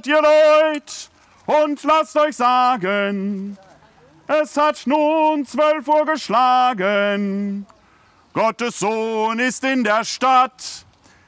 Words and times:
hört 0.00 0.06
ihr 0.06 0.22
Leut 0.22 1.10
und 1.46 1.82
lasst 1.82 2.16
euch 2.16 2.36
sagen, 2.36 3.58
es 4.26 4.56
hat 4.56 4.82
nun 4.86 5.44
zwölf 5.44 5.86
Uhr 5.88 6.06
geschlagen. 6.06 7.66
Gottes 8.32 8.78
Sohn 8.78 9.38
ist 9.40 9.62
in 9.64 9.84
der 9.84 10.04
Stadt, 10.04 10.86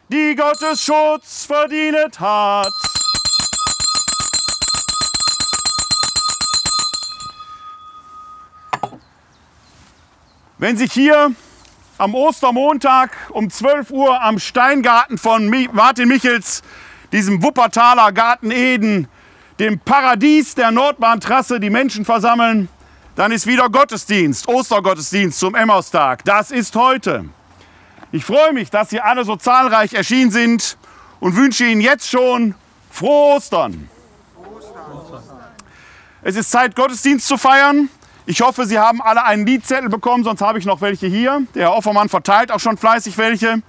die 0.09 0.35
Gottes 0.35 0.85
Schutz 0.85 1.45
verdient 1.45 2.19
hat. 2.21 2.73
Wenn 10.59 10.77
sich 10.77 10.93
hier 10.93 11.33
am 11.99 12.15
Ostermontag 12.15 13.11
um 13.31 13.51
12 13.51 13.91
Uhr 13.91 14.23
am 14.23 14.39
Steingarten 14.39 15.19
von 15.19 15.51
Martin 15.73 16.09
Michels, 16.09 16.63
diesem 17.13 17.43
Wuppertaler 17.43 18.11
Garten 18.13 18.51
Eden, 18.51 19.07
dem 19.59 19.79
Paradies 19.79 20.55
der 20.55 20.71
Nordbahntrasse, 20.71 21.61
die 21.61 21.71
Menschen 21.71 22.05
versammellen, 22.05 22.69
dann 23.15 23.31
ist 23.31 23.47
wieder 23.47 23.69
Gottesdienst, 23.69 24.49
Ostergottesdienst 24.49 25.39
zum 25.39 25.55
Emmaustag. 25.55 26.25
Das 26.25 26.51
ist 26.51 26.75
heute. 26.75 27.27
Ich 28.11 28.25
freue 28.25 28.53
mich, 28.53 28.71
dass 28.71 28.91
Sie 28.91 29.01
alle 29.01 29.25
so 29.25 29.37
zahlreich 29.37 29.93
erschienen 29.93 30.31
sind 30.31 30.79
und 31.21 31.37
wünsche 31.37 31.65
Ihnen 31.65 31.81
jetzt 31.81 32.09
schon 32.09 32.55
frohe 32.91 33.37
Ostern. 33.37 33.89
Es 36.23 36.37
ist 36.37 36.51
Zeit, 36.51 36.75
Gottesdienst 36.75 37.27
zu 37.27 37.37
feiern. 37.37 37.91
Ich 38.25 38.41
hoffe, 38.41 38.65
Sie 38.65 38.79
haben 38.79 39.03
alle 39.03 39.25
einen 39.25 39.45
Liedzettel 39.45 39.89
bekommen, 39.89 40.25
sonst 40.25 40.41
habe 40.41 40.59
ich 40.59 40.65
noch 40.65 40.81
welche 40.81 41.09
hier. 41.09 41.43
Der 41.55 41.63
Herr 41.63 41.75
Offermann 41.75 42.09
verteilt 42.09 42.53
auch 42.53 42.61
schon 42.61 42.77
fleißig 42.77 43.19
welche. 43.19 43.63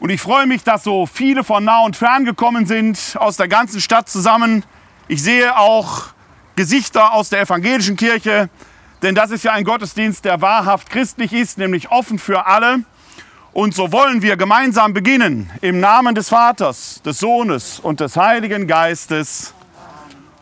Und 0.00 0.10
ich 0.10 0.20
freue 0.20 0.46
mich, 0.46 0.62
dass 0.62 0.84
so 0.84 1.06
viele 1.06 1.42
von 1.42 1.64
nah 1.64 1.80
und 1.80 1.96
fern 1.96 2.24
gekommen 2.24 2.66
sind, 2.66 3.16
aus 3.18 3.36
der 3.36 3.48
ganzen 3.48 3.80
Stadt 3.80 4.08
zusammen. 4.08 4.64
Ich 5.08 5.22
sehe 5.22 5.56
auch 5.56 6.08
Gesichter 6.54 7.12
aus 7.12 7.30
der 7.30 7.40
evangelischen 7.40 7.96
Kirche, 7.96 8.48
denn 9.02 9.14
das 9.14 9.30
ist 9.30 9.44
ja 9.44 9.52
ein 9.52 9.64
Gottesdienst, 9.64 10.24
der 10.24 10.40
wahrhaft 10.40 10.90
christlich 10.90 11.32
ist, 11.32 11.58
nämlich 11.58 11.90
offen 11.90 12.18
für 12.18 12.46
alle. 12.46 12.84
Und 13.52 13.74
so 13.74 13.90
wollen 13.90 14.22
wir 14.22 14.36
gemeinsam 14.36 14.92
beginnen 14.92 15.50
im 15.62 15.80
Namen 15.80 16.14
des 16.14 16.28
Vaters, 16.28 17.02
des 17.04 17.18
Sohnes 17.18 17.80
und 17.80 17.98
des 17.98 18.16
Heiligen 18.16 18.68
Geistes. 18.68 19.52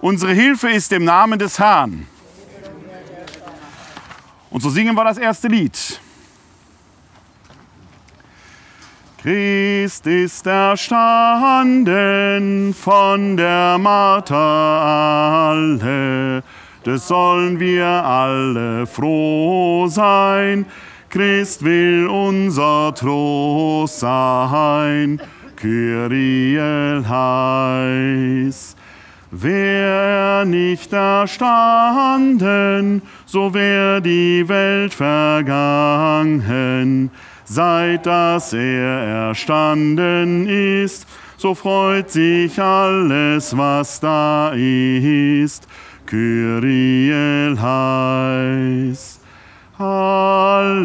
Unsere 0.00 0.32
Hilfe 0.32 0.70
ist 0.70 0.92
im 0.92 1.04
Namen 1.04 1.38
des 1.38 1.58
Herrn. 1.58 2.06
Und 4.50 4.62
so 4.62 4.68
singen 4.68 4.94
wir 4.94 5.04
das 5.04 5.18
erste 5.18 5.48
Lied. 5.48 6.00
Christ 9.26 10.06
ist 10.06 10.46
erstanden 10.46 11.82
von 12.72 13.36
der 13.36 13.76
Martha 13.76 15.50
alle, 15.50 16.44
des 16.84 17.08
sollen 17.08 17.58
wir 17.58 17.86
alle 17.86 18.86
froh 18.86 19.88
sein. 19.88 20.64
Christ 21.08 21.64
will 21.64 22.06
unser 22.06 22.94
Trost 22.94 23.98
sein, 23.98 25.20
Kyrie 25.56 26.60
heiß. 27.04 28.75
Wär 29.38 30.46
nicht 30.46 30.94
erstanden, 30.94 32.32
so 33.26 33.52
wär 33.52 34.00
die 34.00 34.48
Welt 34.48 34.94
vergangen. 34.94 36.40
Seit 37.44 38.06
dass 38.06 38.54
er 38.54 39.28
erstanden 39.28 40.48
ist, 40.48 41.06
so 41.36 41.54
freut 41.54 42.10
sich 42.10 42.58
alles, 42.58 43.54
was 43.54 44.00
da 44.00 44.52
ist. 44.54 45.68
Kyrie 46.06 47.56
heiß. 47.60 49.20
Halleluja, 49.78 50.80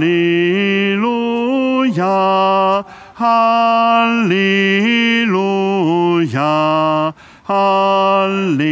Halleluja. 3.17 4.51
Halleluja. 7.47 8.67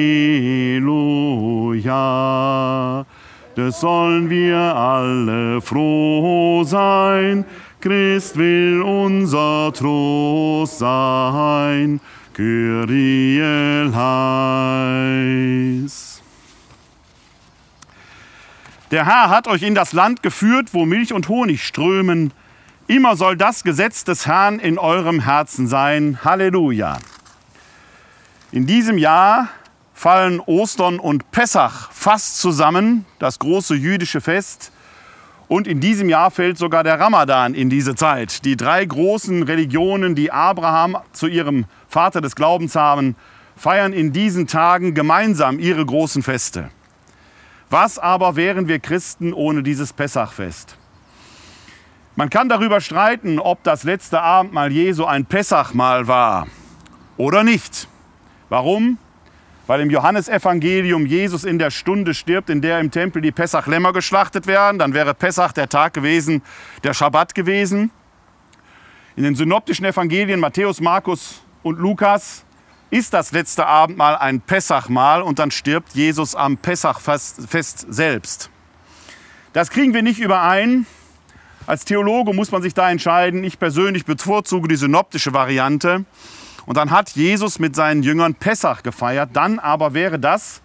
Des 3.57 3.79
sollen 3.79 4.29
wir 4.29 4.57
alle 4.57 5.61
froh 5.61 6.63
sein. 6.63 7.45
Christ 7.81 8.37
will 8.37 8.81
unser 8.81 9.73
Trost 9.73 10.79
sein. 10.79 11.99
Kyrie 12.33 13.41
heiß. 13.93 15.49
Der 18.91 19.05
Herr 19.05 19.29
hat 19.29 19.47
euch 19.47 19.61
in 19.61 19.75
das 19.75 19.93
Land 19.93 20.23
geführt, 20.23 20.69
wo 20.71 20.85
Milch 20.85 21.13
und 21.13 21.29
Honig 21.29 21.63
strömen. 21.63 22.33
Immer 22.87 23.15
soll 23.15 23.37
das 23.37 23.63
Gesetz 23.63 24.03
des 24.03 24.25
Herrn 24.25 24.59
in 24.59 24.79
eurem 24.79 25.19
Herzen 25.19 25.67
sein. 25.67 26.19
Halleluja. 26.23 26.97
In 28.51 28.65
diesem 28.65 28.97
Jahr 28.97 29.49
fallen 29.93 30.39
Ostern 30.39 30.99
und 30.99 31.29
Pessach 31.29 31.91
fast 31.91 32.39
zusammen, 32.39 33.05
das 33.19 33.37
große 33.37 33.75
jüdische 33.75 34.21
Fest. 34.21 34.71
Und 35.47 35.67
in 35.67 35.79
diesem 35.79 36.09
Jahr 36.09 36.31
fällt 36.31 36.57
sogar 36.57 36.83
der 36.83 36.99
Ramadan 36.99 37.53
in 37.53 37.69
diese 37.69 37.93
Zeit. 37.93 38.45
Die 38.45 38.57
drei 38.57 38.83
großen 38.85 39.43
Religionen, 39.43 40.15
die 40.15 40.31
Abraham 40.31 40.97
zu 41.11 41.27
ihrem 41.27 41.65
Vater 41.87 42.21
des 42.21 42.35
Glaubens 42.35 42.75
haben, 42.75 43.15
feiern 43.55 43.93
in 43.93 44.13
diesen 44.13 44.47
Tagen 44.47 44.95
gemeinsam 44.95 45.59
ihre 45.59 45.85
großen 45.85 46.23
Feste. 46.23 46.71
Was 47.69 47.99
aber 47.99 48.35
wären 48.35 48.67
wir 48.67 48.79
Christen 48.79 49.31
ohne 49.31 49.61
dieses 49.61 49.93
Pessachfest? 49.93 50.75
Man 52.15 52.31
kann 52.31 52.49
darüber 52.49 52.81
streiten, 52.81 53.37
ob 53.37 53.63
das 53.63 53.83
letzte 53.83 54.21
Abendmahl 54.21 54.71
Jesu 54.71 55.05
ein 55.05 55.25
Pessachmahl 55.25 56.07
war 56.07 56.47
oder 57.17 57.43
nicht. 57.43 57.88
Warum? 58.49 58.97
Weil 59.67 59.81
im 59.81 59.91
Johannesevangelium 59.91 61.05
Jesus 61.05 61.43
in 61.43 61.59
der 61.59 61.69
Stunde 61.69 62.15
stirbt, 62.15 62.49
in 62.49 62.61
der 62.61 62.79
im 62.79 62.89
Tempel 62.89 63.21
die 63.21 63.31
Pessachlämmer 63.31 63.93
geschlachtet 63.93 64.47
werden. 64.47 64.79
Dann 64.79 64.93
wäre 64.93 65.13
Pessach 65.13 65.51
der 65.51 65.69
Tag 65.69 65.93
gewesen, 65.93 66.41
der 66.83 66.93
Schabbat 66.95 67.35
gewesen. 67.35 67.91
In 69.15 69.23
den 69.23 69.35
synoptischen 69.35 69.85
Evangelien 69.85 70.39
Matthäus, 70.39 70.81
Markus 70.81 71.41
und 71.61 71.77
Lukas 71.77 72.45
ist 72.89 73.13
das 73.13 73.31
letzte 73.31 73.67
Abendmahl 73.67 74.15
ein 74.15 74.41
Pessachmahl 74.41 75.21
und 75.21 75.37
dann 75.37 75.51
stirbt 75.51 75.93
Jesus 75.93 76.35
am 76.35 76.57
Pessachfest 76.57 77.93
selbst. 77.93 78.49
Das 79.53 79.69
kriegen 79.69 79.93
wir 79.93 80.01
nicht 80.01 80.19
überein. 80.19 80.87
Als 81.67 81.85
Theologe 81.85 82.33
muss 82.33 82.51
man 82.51 82.63
sich 82.63 82.73
da 82.73 82.89
entscheiden. 82.89 83.43
Ich 83.43 83.59
persönlich 83.59 84.05
bevorzuge 84.05 84.67
die 84.67 84.75
synoptische 84.75 85.33
Variante. 85.33 86.05
Und 86.69 86.77
dann 86.77 86.91
hat 86.91 87.09
Jesus 87.15 87.57
mit 87.57 87.75
seinen 87.75 88.03
Jüngern 88.03 88.35
Pessach 88.35 88.83
gefeiert. 88.83 89.31
Dann 89.33 89.57
aber 89.57 89.95
wäre 89.95 90.19
das, 90.19 90.61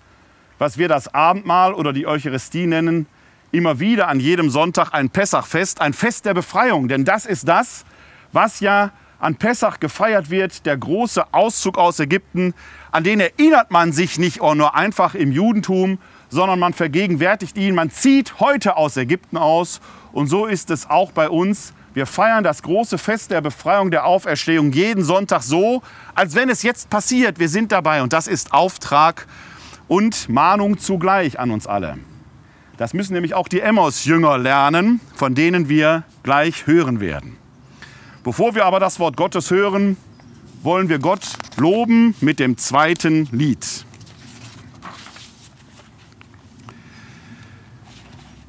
was 0.58 0.76
wir 0.76 0.86
das 0.86 1.14
Abendmahl 1.14 1.72
oder 1.72 1.94
die 1.94 2.06
Eucharistie 2.06 2.66
nennen, 2.66 3.06
immer 3.52 3.80
wieder 3.80 4.08
an 4.08 4.20
jedem 4.20 4.50
Sonntag 4.50 4.92
ein 4.92 5.08
Pessachfest, 5.08 5.80
ein 5.80 5.94
Fest 5.94 6.26
der 6.26 6.34
Befreiung. 6.34 6.88
Denn 6.88 7.06
das 7.06 7.24
ist 7.24 7.48
das, 7.48 7.86
was 8.32 8.60
ja 8.60 8.92
an 9.18 9.36
Pessach 9.36 9.80
gefeiert 9.80 10.28
wird, 10.28 10.66
der 10.66 10.76
große 10.76 11.32
Auszug 11.32 11.78
aus 11.78 11.98
Ägypten. 12.00 12.52
An 12.92 13.02
den 13.02 13.20
erinnert 13.20 13.70
man 13.70 13.92
sich 13.92 14.18
nicht 14.18 14.42
nur 14.42 14.74
einfach 14.74 15.14
im 15.14 15.32
Judentum, 15.32 15.96
sondern 16.28 16.58
man 16.58 16.74
vergegenwärtigt 16.74 17.56
ihn. 17.56 17.74
Man 17.74 17.88
zieht 17.88 18.40
heute 18.40 18.76
aus 18.76 18.98
Ägypten 18.98 19.38
aus. 19.38 19.80
Und 20.12 20.26
so 20.26 20.44
ist 20.44 20.70
es 20.70 20.90
auch 20.90 21.12
bei 21.12 21.30
uns. 21.30 21.72
Wir 21.94 22.06
feiern 22.06 22.42
das 22.42 22.62
große 22.62 22.98
Fest 22.98 23.30
der 23.30 23.40
Befreiung, 23.40 23.92
der 23.92 24.04
Auferstehung 24.04 24.72
jeden 24.72 25.04
Sonntag 25.04 25.42
so, 25.42 25.80
als 26.16 26.34
wenn 26.34 26.48
es 26.48 26.64
jetzt 26.64 26.90
passiert. 26.90 27.38
Wir 27.38 27.48
sind 27.48 27.70
dabei 27.70 28.02
und 28.02 28.12
das 28.12 28.26
ist 28.26 28.52
Auftrag 28.52 29.28
und 29.86 30.28
Mahnung 30.28 30.78
zugleich 30.78 31.38
an 31.38 31.52
uns 31.52 31.68
alle. 31.68 31.98
Das 32.76 32.94
müssen 32.94 33.12
nämlich 33.12 33.34
auch 33.34 33.46
die 33.46 33.60
Emmaus-Jünger 33.60 34.38
lernen, 34.38 35.00
von 35.14 35.36
denen 35.36 35.68
wir 35.68 36.02
gleich 36.24 36.66
hören 36.66 36.98
werden. 36.98 37.36
Bevor 38.24 38.56
wir 38.56 38.64
aber 38.64 38.80
das 38.80 38.98
Wort 38.98 39.16
Gottes 39.16 39.52
hören, 39.52 39.96
wollen 40.64 40.88
wir 40.88 40.98
Gott 40.98 41.24
loben 41.56 42.16
mit 42.20 42.40
dem 42.40 42.56
zweiten 42.56 43.28
Lied. 43.30 43.86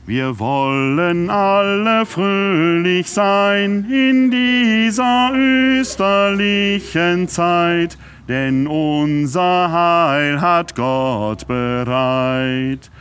Wir 0.07 0.38
wollen 0.38 1.31
alle 1.31 2.06
fröhlich 2.06 3.10
sein 3.10 3.90
in 3.90 4.30
dieser 4.30 5.31
österlichen 5.34 7.28
Zeit, 7.28 7.98
denn 8.28 8.68
unser 8.68 9.72
Heil 9.72 10.40
hat 10.42 10.75
Gott 10.75 11.48
bereit. 11.48 12.92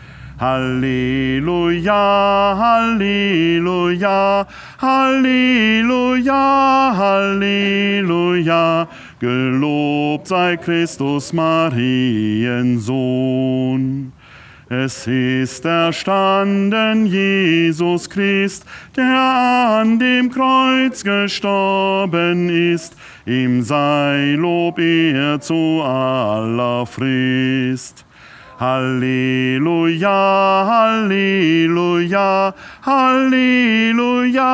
Halleluja, 0.41 1.93
Halleluja, 2.59 4.47
Halleluja, 4.81 6.35
Halleluja. 6.97 8.89
Gelobt 9.21 10.27
sei 10.29 10.57
Christus 10.57 11.35
Mariensohn. 11.35 12.15
Es 14.71 15.07
ist 15.07 15.67
erstanden 15.67 17.05
Jesus 17.05 18.09
Christ, 18.09 18.65
der 18.97 19.05
an 19.05 19.99
dem 19.99 20.31
Kreuz 20.31 21.05
gestorben 21.05 22.49
ist, 22.49 22.97
ihm 23.27 23.61
sei 23.61 24.37
Lob 24.39 24.79
er 24.79 25.39
zu 25.39 25.83
aller 25.83 26.87
Frist. 26.87 28.07
Halleluja, 28.59 30.09
Halleluja, 30.67 32.55
Halleluja, 32.87 34.45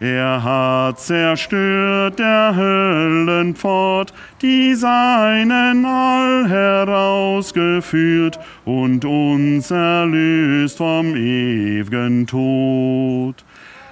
Er 0.00 0.42
hat 0.42 0.98
zerstört 0.98 2.18
der 2.18 2.56
Höllenpfort, 2.56 4.14
die 4.40 4.74
seinen 4.74 5.84
all 5.84 6.48
herausgeführt 6.48 8.38
und 8.64 9.04
uns 9.04 9.70
erlöst 9.70 10.78
vom 10.78 11.14
ewigen 11.14 12.26
Tod. 12.26 13.44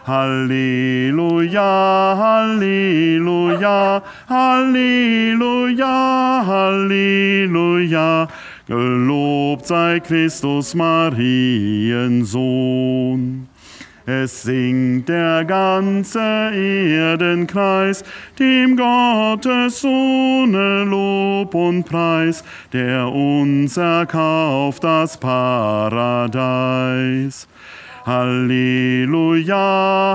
Halleluja, 0.06 1.60
Halleluja, 2.16 4.02
Halleluja, 4.30 5.92
Halleluja, 6.46 8.28
gelobt 8.66 9.66
sei 9.66 10.00
Christus 10.00 10.74
Mariensohn. 10.74 11.18
Es 14.10 14.40
singt 14.40 15.10
der 15.10 15.44
ganze 15.44 16.18
Erdenkreis, 16.18 18.02
dem 18.38 18.74
Gottes 18.74 19.82
Sohne 19.82 20.84
Lob 20.84 21.54
und 21.54 21.84
Preis, 21.84 22.42
der 22.72 23.08
uns 23.08 23.76
erkauft 23.76 24.82
das 24.82 25.18
Paradies. 25.18 25.86
Halleluja, 28.06 29.56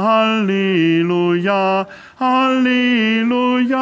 Halleluja, 0.02 1.88
Halleluja, 2.20 3.78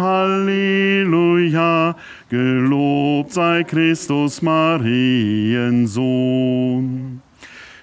Halleluja, 0.00 1.94
gelobt 2.28 3.32
sei 3.32 3.62
Christus 3.62 4.42
Mariensohn 4.42 7.13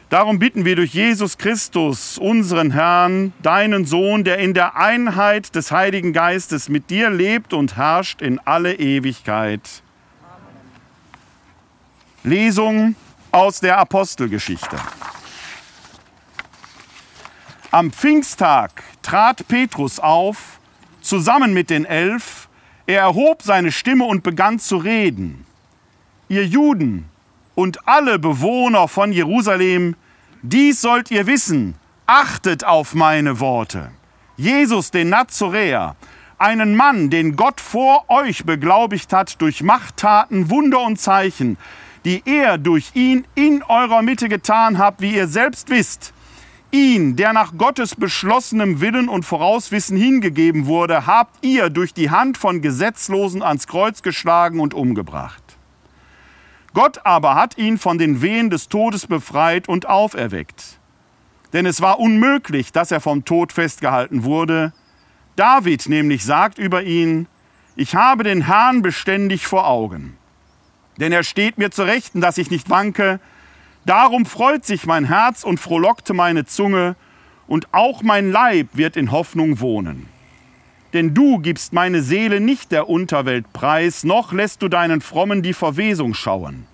Darum 0.09 0.37
bitten 0.37 0.65
wir 0.65 0.75
durch 0.75 0.93
Jesus 0.93 1.37
Christus, 1.37 2.17
unseren 2.17 2.71
Herrn, 2.71 3.31
deinen 3.41 3.85
Sohn, 3.85 4.25
der 4.25 4.39
in 4.39 4.53
der 4.53 4.75
Einheit 4.75 5.55
des 5.55 5.71
Heiligen 5.71 6.11
Geistes 6.11 6.67
mit 6.67 6.89
dir 6.89 7.09
lebt 7.09 7.53
und 7.53 7.77
herrscht 7.77 8.21
in 8.21 8.39
alle 8.39 8.73
Ewigkeit. 8.73 9.81
Lesung 12.23 12.95
aus 13.31 13.59
der 13.61 13.79
Apostelgeschichte. 13.79 14.77
Am 17.71 17.91
Pfingsttag 17.91 18.83
trat 19.01 19.47
Petrus 19.47 19.99
auf, 19.99 20.59
zusammen 21.01 21.53
mit 21.53 21.69
den 21.69 21.85
Elf. 21.85 22.47
Er 22.85 23.01
erhob 23.01 23.41
seine 23.41 23.71
Stimme 23.71 24.05
und 24.05 24.23
begann 24.23 24.59
zu 24.59 24.77
reden. 24.77 25.45
Ihr 26.27 26.45
Juden 26.45 27.09
und 27.55 27.87
alle 27.87 28.19
Bewohner 28.19 28.87
von 28.87 29.11
Jerusalem, 29.11 29.95
dies 30.43 30.81
sollt 30.81 31.09
ihr 31.09 31.25
wissen, 31.25 31.75
achtet 32.05 32.63
auf 32.63 32.93
meine 32.93 33.39
Worte. 33.39 33.91
Jesus, 34.37 34.91
den 34.91 35.09
Nazoräer, 35.09 35.95
einen 36.37 36.75
Mann, 36.75 37.09
den 37.09 37.35
Gott 37.35 37.61
vor 37.61 38.05
euch 38.09 38.45
beglaubigt 38.45 39.13
hat 39.13 39.41
durch 39.41 39.63
Machttaten, 39.63 40.49
Wunder 40.49 40.81
und 40.81 40.99
Zeichen, 40.99 41.57
die 42.05 42.23
er 42.25 42.57
durch 42.57 42.91
ihn 42.93 43.25
in 43.35 43.63
eurer 43.63 44.01
Mitte 44.01 44.29
getan 44.29 44.77
habt, 44.77 45.01
wie 45.01 45.15
ihr 45.15 45.27
selbst 45.27 45.69
wisst. 45.69 46.13
Ihn, 46.71 47.17
der 47.17 47.33
nach 47.33 47.57
Gottes 47.57 47.95
beschlossenem 47.95 48.79
Willen 48.79 49.09
und 49.09 49.25
Vorauswissen 49.25 49.97
hingegeben 49.97 50.67
wurde, 50.67 51.05
habt 51.05 51.45
ihr 51.45 51.69
durch 51.69 51.93
die 51.93 52.09
Hand 52.09 52.37
von 52.37 52.61
Gesetzlosen 52.61 53.43
ans 53.43 53.67
Kreuz 53.67 54.01
geschlagen 54.01 54.59
und 54.61 54.73
umgebracht. 54.73 55.43
Gott 56.73 57.05
aber 57.05 57.35
hat 57.35 57.57
ihn 57.57 57.77
von 57.77 57.97
den 57.97 58.21
Wehen 58.21 58.49
des 58.49 58.69
Todes 58.69 59.05
befreit 59.05 59.67
und 59.67 59.89
auferweckt. 59.89 60.79
Denn 61.51 61.65
es 61.65 61.81
war 61.81 61.99
unmöglich, 61.99 62.71
dass 62.71 62.91
er 62.91 63.01
vom 63.01 63.25
Tod 63.25 63.51
festgehalten 63.51 64.23
wurde. 64.23 64.71
David 65.35 65.89
nämlich 65.89 66.23
sagt 66.23 66.57
über 66.57 66.83
ihn, 66.83 67.27
ich 67.75 67.95
habe 67.95 68.23
den 68.23 68.45
Herrn 68.45 68.81
beständig 68.81 69.45
vor 69.45 69.67
Augen 69.67 70.17
denn 71.01 71.11
er 71.11 71.23
steht 71.23 71.57
mir 71.57 71.71
zu 71.71 71.81
Rechten, 71.81 72.21
dass 72.21 72.37
ich 72.37 72.51
nicht 72.51 72.69
wanke. 72.69 73.19
Darum 73.85 74.27
freut 74.27 74.65
sich 74.65 74.85
mein 74.85 75.03
Herz 75.03 75.43
und 75.43 75.59
frohlockte 75.59 76.13
meine 76.13 76.45
Zunge, 76.45 76.95
und 77.47 77.73
auch 77.73 78.01
mein 78.01 78.31
Leib 78.31 78.69
wird 78.73 78.95
in 78.95 79.11
Hoffnung 79.11 79.59
wohnen. 79.59 80.07
Denn 80.93 81.13
du 81.13 81.39
gibst 81.39 81.73
meine 81.73 82.01
Seele 82.01 82.39
nicht 82.39 82.71
der 82.71 82.87
Unterwelt 82.87 83.51
preis, 83.51 84.05
noch 84.05 84.31
lässt 84.31 84.61
du 84.61 84.69
deinen 84.69 85.01
Frommen 85.01 85.41
die 85.41 85.53
Verwesung 85.53 86.13
schauen. 86.13 86.65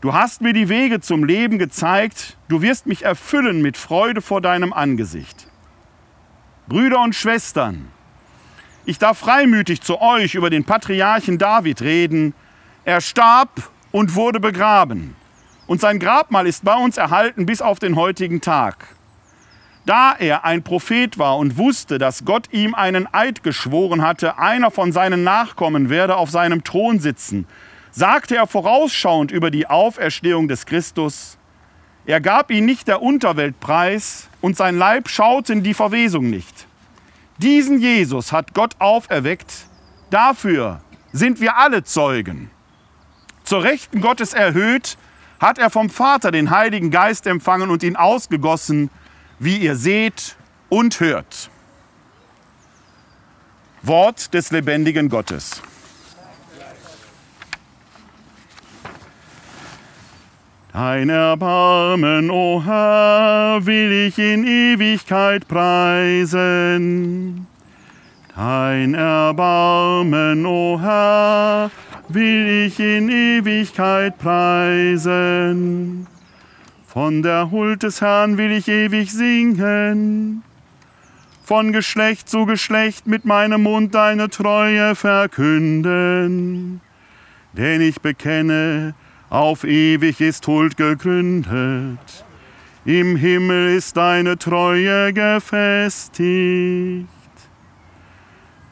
Du 0.00 0.14
hast 0.14 0.40
mir 0.40 0.54
die 0.54 0.70
Wege 0.70 1.00
zum 1.00 1.24
Leben 1.24 1.58
gezeigt, 1.58 2.38
du 2.48 2.62
wirst 2.62 2.86
mich 2.86 3.04
erfüllen 3.04 3.60
mit 3.60 3.76
Freude 3.76 4.22
vor 4.22 4.40
deinem 4.40 4.72
Angesicht. 4.72 5.48
Brüder 6.68 7.02
und 7.02 7.14
Schwestern, 7.14 7.88
ich 8.86 8.98
darf 8.98 9.18
freimütig 9.18 9.82
zu 9.82 10.00
euch 10.00 10.34
über 10.34 10.48
den 10.50 10.64
Patriarchen 10.64 11.36
David 11.36 11.82
reden, 11.82 12.32
er 12.84 13.00
starb 13.00 13.70
und 13.92 14.14
wurde 14.14 14.40
begraben. 14.40 15.16
Und 15.66 15.80
sein 15.80 15.98
Grabmal 15.98 16.46
ist 16.46 16.64
bei 16.64 16.74
uns 16.74 16.96
erhalten 16.96 17.46
bis 17.46 17.62
auf 17.62 17.78
den 17.78 17.96
heutigen 17.96 18.40
Tag. 18.40 18.96
Da 19.86 20.14
er 20.18 20.44
ein 20.44 20.62
Prophet 20.62 21.18
war 21.18 21.38
und 21.38 21.56
wusste, 21.56 21.98
dass 21.98 22.24
Gott 22.24 22.52
ihm 22.52 22.74
einen 22.74 23.12
Eid 23.12 23.42
geschworen 23.42 24.02
hatte, 24.02 24.38
einer 24.38 24.70
von 24.70 24.92
seinen 24.92 25.24
Nachkommen 25.24 25.88
werde 25.88 26.16
auf 26.16 26.30
seinem 26.30 26.64
Thron 26.64 27.00
sitzen, 27.00 27.46
sagte 27.90 28.36
er 28.36 28.46
vorausschauend 28.46 29.30
über 29.30 29.50
die 29.50 29.66
Auferstehung 29.66 30.48
des 30.48 30.66
Christus, 30.66 31.38
er 32.06 32.20
gab 32.20 32.50
ihn 32.50 32.64
nicht 32.64 32.88
der 32.88 33.02
Unterwelt 33.02 33.60
preis 33.60 34.28
und 34.40 34.56
sein 34.56 34.78
Leib 34.78 35.08
schaute 35.08 35.52
in 35.52 35.62
die 35.62 35.74
Verwesung 35.74 36.30
nicht. 36.30 36.66
Diesen 37.38 37.80
Jesus 37.80 38.32
hat 38.32 38.54
Gott 38.54 38.74
auferweckt, 38.78 39.52
dafür 40.10 40.80
sind 41.12 41.40
wir 41.40 41.56
alle 41.56 41.84
Zeugen 41.84 42.50
zur 43.50 43.64
Rechten 43.64 44.00
Gottes 44.00 44.32
erhöht, 44.32 44.96
hat 45.40 45.58
er 45.58 45.70
vom 45.70 45.90
Vater 45.90 46.30
den 46.30 46.50
Heiligen 46.50 46.92
Geist 46.92 47.26
empfangen 47.26 47.70
und 47.70 47.82
ihn 47.82 47.96
ausgegossen, 47.96 48.90
wie 49.40 49.56
ihr 49.56 49.74
seht 49.74 50.36
und 50.68 51.00
hört. 51.00 51.50
Wort 53.82 54.32
des 54.34 54.52
lebendigen 54.52 55.08
Gottes. 55.08 55.62
Dein 60.72 61.08
Erbarmen, 61.08 62.30
o 62.30 62.58
oh 62.58 62.64
Herr, 62.64 63.66
will 63.66 64.06
ich 64.06 64.16
in 64.16 64.46
Ewigkeit 64.46 65.48
preisen. 65.48 67.48
Dein 68.36 68.94
Erbarmen, 68.94 70.46
o 70.46 70.74
oh 70.74 70.80
Herr, 70.80 71.72
will 72.14 72.66
ich 72.66 72.80
in 72.80 73.08
Ewigkeit 73.08 74.18
preisen. 74.18 76.06
Von 76.84 77.22
der 77.22 77.50
Huld 77.50 77.82
des 77.82 78.00
Herrn 78.00 78.38
will 78.38 78.52
ich 78.52 78.68
ewig 78.68 79.12
singen. 79.12 80.42
Von 81.44 81.72
Geschlecht 81.72 82.28
zu 82.28 82.46
Geschlecht 82.46 83.06
mit 83.06 83.24
meinem 83.24 83.62
Mund 83.62 83.94
deine 83.94 84.28
Treue 84.28 84.94
verkünden. 84.94 86.80
Denn 87.52 87.80
ich 87.80 88.00
bekenne, 88.00 88.94
auf 89.28 89.64
ewig 89.64 90.20
ist 90.20 90.46
Huld 90.46 90.76
gegründet. 90.76 92.24
Im 92.84 93.16
Himmel 93.16 93.76
ist 93.76 93.96
deine 93.96 94.38
Treue 94.38 95.12
gefestigt. 95.12 97.08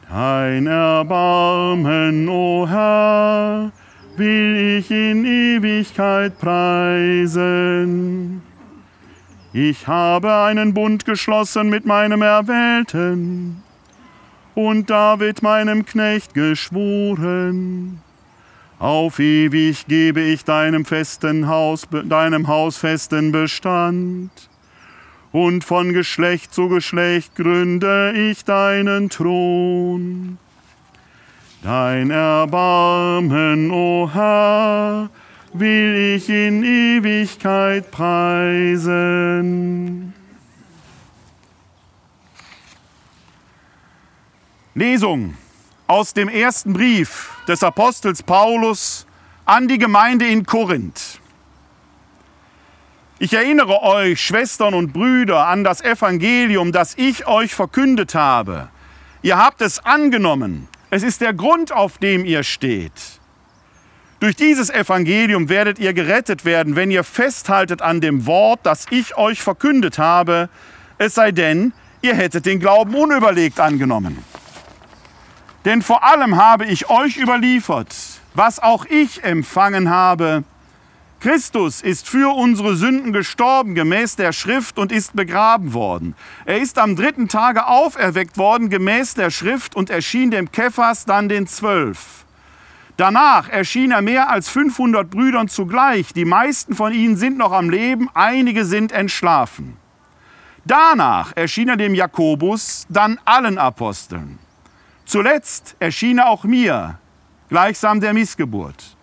Dein 0.09 0.65
Erbarmen, 0.65 2.27
o 2.29 2.67
Herr, 2.67 3.71
will 4.17 4.79
ich 4.79 4.89
in 4.89 5.23
Ewigkeit 5.23 6.39
preisen. 6.39 8.41
Ich 9.53 9.87
habe 9.87 10.33
einen 10.33 10.73
Bund 10.73 11.05
geschlossen 11.05 11.69
mit 11.69 11.85
meinem 11.85 12.23
Erwählten 12.23 13.61
und 14.55 14.89
David 14.89 15.43
meinem 15.43 15.85
Knecht 15.85 16.33
geschworen. 16.33 18.01
Auf 18.79 19.19
ewig 19.19 19.85
gebe 19.85 20.21
ich 20.21 20.43
deinem 20.43 20.85
festen 20.85 21.47
Haus, 21.47 21.87
deinem 22.05 22.47
Haus 22.47 22.77
festen 22.77 23.31
Bestand. 23.31 24.31
Und 25.31 25.63
von 25.63 25.93
Geschlecht 25.93 26.53
zu 26.53 26.69
Geschlecht 26.69 27.35
gründe 27.35 28.13
ich 28.15 28.43
deinen 28.45 29.09
Thron. 29.09 30.39
Dein 31.61 32.09
Erbarmen, 32.09 33.69
o 33.69 34.09
Herr, 34.11 35.09
will 35.53 36.15
ich 36.15 36.29
in 36.29 36.63
Ewigkeit 36.63 37.91
preisen. 37.91 39.29
Lesung 44.73 45.35
aus 45.87 46.13
dem 46.13 46.29
ersten 46.29 46.73
Brief 46.73 47.31
des 47.47 47.61
Apostels 47.63 48.23
Paulus 48.23 49.05
an 49.45 49.67
die 49.67 49.77
Gemeinde 49.77 50.27
in 50.27 50.45
Korinth. 50.45 51.19
Ich 53.19 53.33
erinnere 53.33 53.83
euch, 53.83 54.21
Schwestern 54.21 54.73
und 54.73 54.93
Brüder, 54.93 55.47
an 55.47 55.63
das 55.63 55.81
Evangelium, 55.81 56.71
das 56.71 56.95
ich 56.97 57.27
euch 57.27 57.53
verkündet 57.53 58.15
habe. 58.15 58.69
Ihr 59.21 59.37
habt 59.37 59.61
es 59.61 59.85
angenommen 59.85 60.69
es 60.91 61.03
ist 61.03 61.21
der 61.21 61.33
Grund, 61.33 61.71
auf 61.71 61.99
dem 61.99 62.25
ihr 62.25 62.43
steht. 62.43 62.91
Durch 64.19 64.35
dieses 64.35 64.69
Evangelium 64.69 65.47
werdet 65.47 65.79
ihr 65.79 65.93
gerettet 65.93 66.45
werden, 66.45 66.75
wenn 66.75 66.91
ihr 66.91 67.03
festhaltet 67.03 67.81
an 67.81 68.01
dem 68.01 68.25
Wort, 68.25 68.61
das 68.63 68.87
ich 68.89 69.15
euch 69.15 69.41
verkündet 69.41 69.97
habe, 69.97 70.49
es 70.97 71.13
sei 71.13 71.31
denn, 71.31 71.73
ihr 72.01 72.15
hättet 72.15 72.45
den 72.45 72.59
Glauben 72.59 72.95
unüberlegt 72.95 73.59
angenommen. 73.59 74.17
Denn 75.63 75.81
vor 75.81 76.03
allem 76.03 76.37
habe 76.37 76.65
ich 76.65 76.89
euch 76.89 77.17
überliefert, 77.17 77.95
was 78.33 78.59
auch 78.59 78.85
ich 78.85 79.23
empfangen 79.23 79.89
habe, 79.89 80.43
Christus 81.19 81.81
ist 81.81 82.07
für 82.07 82.33
unsere 82.33 82.77
Sünden 82.77 83.11
gestorben 83.11 83.75
gemäß 83.75 84.15
der 84.15 84.31
Schrift 84.31 84.79
und 84.79 84.93
ist 84.93 85.17
begraben 85.17 85.73
worden. 85.73 86.15
Er 86.45 86.59
ist 86.59 86.79
am 86.79 86.95
dritten 86.95 87.27
Tage 87.27 87.67
auferweckt 87.67 88.37
worden 88.37 88.69
gemäß 88.69 89.15
der 89.15 89.29
Schrift 89.29 89.75
und 89.75 89.89
erschien 89.89 90.31
dem 90.31 90.49
Kephas 90.49 91.03
dann 91.03 91.27
den 91.27 91.45
Zwölf. 91.45 92.25
Danach 92.95 93.49
erschien 93.49 93.91
er 93.91 94.01
mehr 94.01 94.29
als 94.29 94.47
500 94.47 95.09
Brüdern 95.09 95.49
zugleich. 95.49 96.13
Die 96.13 96.25
meisten 96.25 96.73
von 96.73 96.93
ihnen 96.93 97.17
sind 97.17 97.37
noch 97.37 97.51
am 97.51 97.69
Leben, 97.69 98.09
einige 98.13 98.63
sind 98.63 98.93
entschlafen. 98.93 99.75
Danach 100.63 101.33
erschien 101.35 101.67
er 101.67 101.77
dem 101.77 101.95
Jakobus, 101.95 102.85
dann 102.87 103.19
allen 103.25 103.57
Aposteln. 103.57 104.39
Zuletzt 105.03 105.75
erschien 105.79 106.19
er 106.19 106.29
auch 106.29 106.45
mir, 106.45 106.97
gleichsam 107.49 107.99
der 107.99 108.13
Missgeburt 108.13 108.95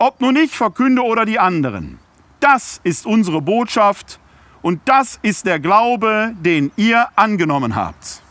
ob 0.00 0.20
nun 0.20 0.34
ich 0.34 0.56
verkünde 0.56 1.02
oder 1.02 1.24
die 1.26 1.38
anderen. 1.38 2.00
Das 2.40 2.80
ist 2.82 3.06
unsere 3.06 3.40
Botschaft 3.42 4.18
und 4.62 4.80
das 4.86 5.20
ist 5.22 5.46
der 5.46 5.60
Glaube, 5.60 6.32
den 6.40 6.72
ihr 6.76 7.06
angenommen 7.16 7.76
habt. 7.76 8.22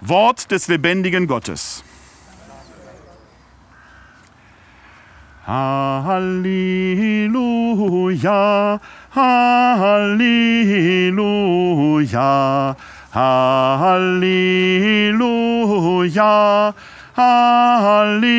Wort 0.00 0.50
des 0.50 0.66
lebendigen 0.66 1.28
Gottes. 1.28 1.84
Halleluja, 5.46 6.40
Halleluja, 9.14 10.36
Halleluja. 13.14 14.34
Halleluja. 17.16 18.34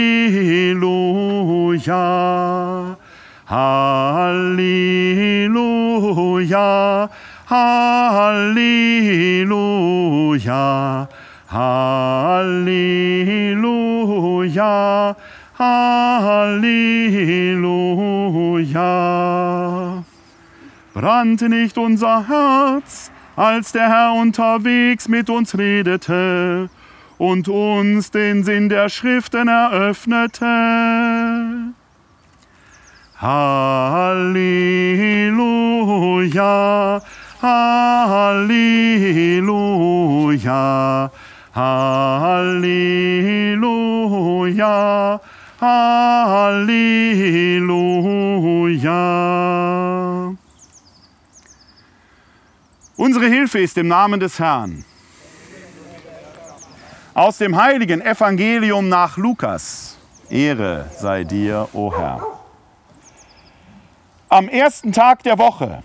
Halleluja. 3.48 4.29
Halleluja. 7.50 8.67
Halleluja. 11.48 12.75
Halleluja. 15.58 16.84
Brannte 20.94 21.48
nicht 21.48 21.77
unser 21.77 22.27
Herz, 22.27 23.10
als 23.38 23.72
der 23.72 23.88
Herr 23.88 24.12
unterwegs 24.13 25.08
mit 25.08 25.29
uns 25.29 25.58
redete 25.58 26.70
und 27.17 27.48
uns 27.48 28.12
den 28.12 28.43
Sinn 28.43 28.69
der 28.69 28.89
Schriften 28.89 29.48
eröffnete. 29.48 30.45
Halleluja, 33.17 34.62
Halleluja, 37.41 38.72
Halleluja, 41.55 42.72
Halleluja. 45.62 46.95
Unsere 52.98 53.27
Hilfe 53.27 53.60
ist 53.60 53.77
im 53.77 53.88
Namen 53.88 54.19
des 54.19 54.39
Herrn 54.39 54.84
aus 57.15 57.38
dem 57.38 57.55
heiligen 57.55 58.01
Evangelium 58.01 58.89
nach 58.89 59.15
Lukas. 59.15 59.98
Ehre 60.29 60.89
sei 60.98 61.24
dir, 61.24 61.69
o 61.72 61.98
Herr. 61.98 62.22
Am 64.27 64.50
ersten 64.50 64.91
Tag 64.91 65.24
der 65.24 65.38
Woche 65.38 65.81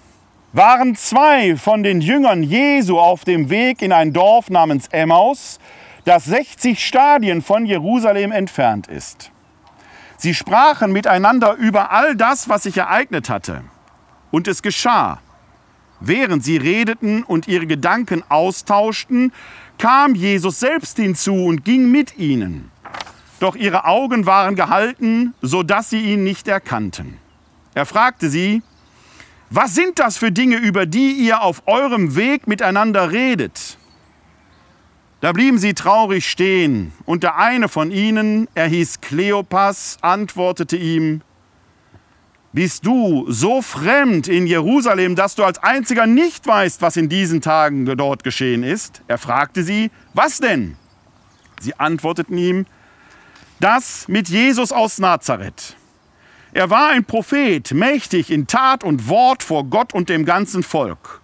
waren 0.52 0.96
zwei 0.96 1.56
von 1.56 1.84
den 1.84 2.00
Jüngern 2.00 2.42
Jesu 2.42 2.98
auf 2.98 3.24
dem 3.24 3.48
Weg 3.48 3.80
in 3.80 3.92
ein 3.92 4.12
Dorf 4.12 4.50
namens 4.50 4.88
Emmaus, 4.88 5.60
das 6.04 6.24
60 6.24 6.84
Stadien 6.84 7.42
von 7.42 7.64
Jerusalem 7.64 8.32
entfernt 8.32 8.88
ist. 8.88 9.30
Sie 10.16 10.34
sprachen 10.34 10.90
miteinander 10.90 11.54
über 11.54 11.92
all 11.92 12.16
das, 12.16 12.48
was 12.48 12.64
sich 12.64 12.76
ereignet 12.76 13.30
hatte. 13.30 13.62
Und 14.32 14.48
es 14.48 14.62
geschah. 14.62 15.20
Während 16.00 16.42
sie 16.42 16.56
redeten 16.56 17.22
und 17.22 17.46
ihre 17.46 17.66
Gedanken 17.66 18.24
austauschten, 18.28 19.32
kam 19.80 20.14
Jesus 20.14 20.60
selbst 20.60 20.98
hinzu 20.98 21.34
und 21.34 21.64
ging 21.64 21.90
mit 21.90 22.18
ihnen. 22.18 22.70
Doch 23.40 23.56
ihre 23.56 23.86
Augen 23.86 24.26
waren 24.26 24.54
gehalten, 24.54 25.32
so 25.40 25.62
dass 25.62 25.88
sie 25.88 26.02
ihn 26.02 26.22
nicht 26.22 26.46
erkannten. 26.46 27.16
Er 27.74 27.86
fragte 27.86 28.28
sie, 28.28 28.62
was 29.48 29.74
sind 29.74 29.98
das 29.98 30.18
für 30.18 30.30
Dinge, 30.30 30.56
über 30.56 30.84
die 30.84 31.12
ihr 31.12 31.42
auf 31.42 31.62
eurem 31.66 32.14
Weg 32.14 32.46
miteinander 32.46 33.10
redet? 33.10 33.78
Da 35.22 35.32
blieben 35.32 35.58
sie 35.58 35.74
traurig 35.74 36.28
stehen, 36.30 36.92
und 37.04 37.22
der 37.22 37.36
eine 37.36 37.68
von 37.68 37.90
ihnen, 37.90 38.48
er 38.54 38.68
hieß 38.68 39.00
Kleopas, 39.00 39.96
antwortete 40.02 40.76
ihm, 40.76 41.22
bist 42.52 42.84
du 42.84 43.30
so 43.30 43.62
fremd 43.62 44.26
in 44.26 44.46
Jerusalem, 44.46 45.14
dass 45.14 45.34
du 45.34 45.44
als 45.44 45.62
einziger 45.62 46.06
nicht 46.06 46.46
weißt, 46.46 46.82
was 46.82 46.96
in 46.96 47.08
diesen 47.08 47.40
Tagen 47.40 47.86
dort 47.96 48.24
geschehen 48.24 48.62
ist? 48.62 49.02
Er 49.06 49.18
fragte 49.18 49.62
sie, 49.62 49.90
was 50.14 50.38
denn? 50.38 50.76
Sie 51.60 51.78
antworteten 51.78 52.36
ihm, 52.36 52.66
das 53.60 54.08
mit 54.08 54.28
Jesus 54.28 54.72
aus 54.72 54.98
Nazareth. 54.98 55.76
Er 56.52 56.70
war 56.70 56.88
ein 56.88 57.04
Prophet, 57.04 57.72
mächtig 57.72 58.30
in 58.30 58.48
Tat 58.48 58.82
und 58.82 59.08
Wort 59.08 59.42
vor 59.44 59.64
Gott 59.64 59.94
und 59.94 60.08
dem 60.08 60.24
ganzen 60.24 60.64
Volk. 60.64 61.20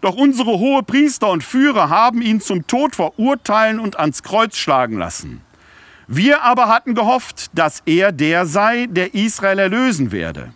Doch 0.00 0.14
unsere 0.14 0.58
hohe 0.58 0.82
Priester 0.82 1.30
und 1.30 1.44
Führer 1.44 1.90
haben 1.90 2.22
ihn 2.22 2.40
zum 2.40 2.66
Tod 2.66 2.94
verurteilen 2.94 3.78
und 3.78 3.98
ans 3.98 4.22
Kreuz 4.22 4.56
schlagen 4.56 4.96
lassen. 4.96 5.42
Wir 6.06 6.42
aber 6.42 6.68
hatten 6.68 6.94
gehofft, 6.94 7.50
dass 7.54 7.82
er 7.86 8.12
der 8.12 8.46
sei, 8.46 8.86
der 8.88 9.14
Israel 9.14 9.58
erlösen 9.58 10.12
werde. 10.12 10.52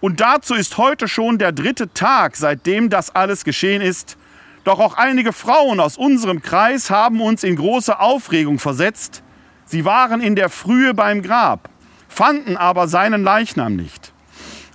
Und 0.00 0.20
dazu 0.20 0.54
ist 0.54 0.78
heute 0.78 1.08
schon 1.08 1.38
der 1.38 1.52
dritte 1.52 1.92
Tag, 1.92 2.36
seitdem 2.36 2.88
das 2.88 3.14
alles 3.14 3.44
geschehen 3.44 3.82
ist. 3.82 4.16
Doch 4.64 4.78
auch 4.78 4.94
einige 4.94 5.32
Frauen 5.32 5.80
aus 5.80 5.96
unserem 5.96 6.42
Kreis 6.42 6.90
haben 6.90 7.20
uns 7.20 7.42
in 7.42 7.56
große 7.56 7.98
Aufregung 7.98 8.58
versetzt. 8.58 9.22
Sie 9.66 9.84
waren 9.84 10.20
in 10.20 10.36
der 10.36 10.48
Frühe 10.48 10.94
beim 10.94 11.22
Grab, 11.22 11.68
fanden 12.08 12.56
aber 12.56 12.88
seinen 12.88 13.22
Leichnam 13.22 13.76
nicht. 13.76 14.12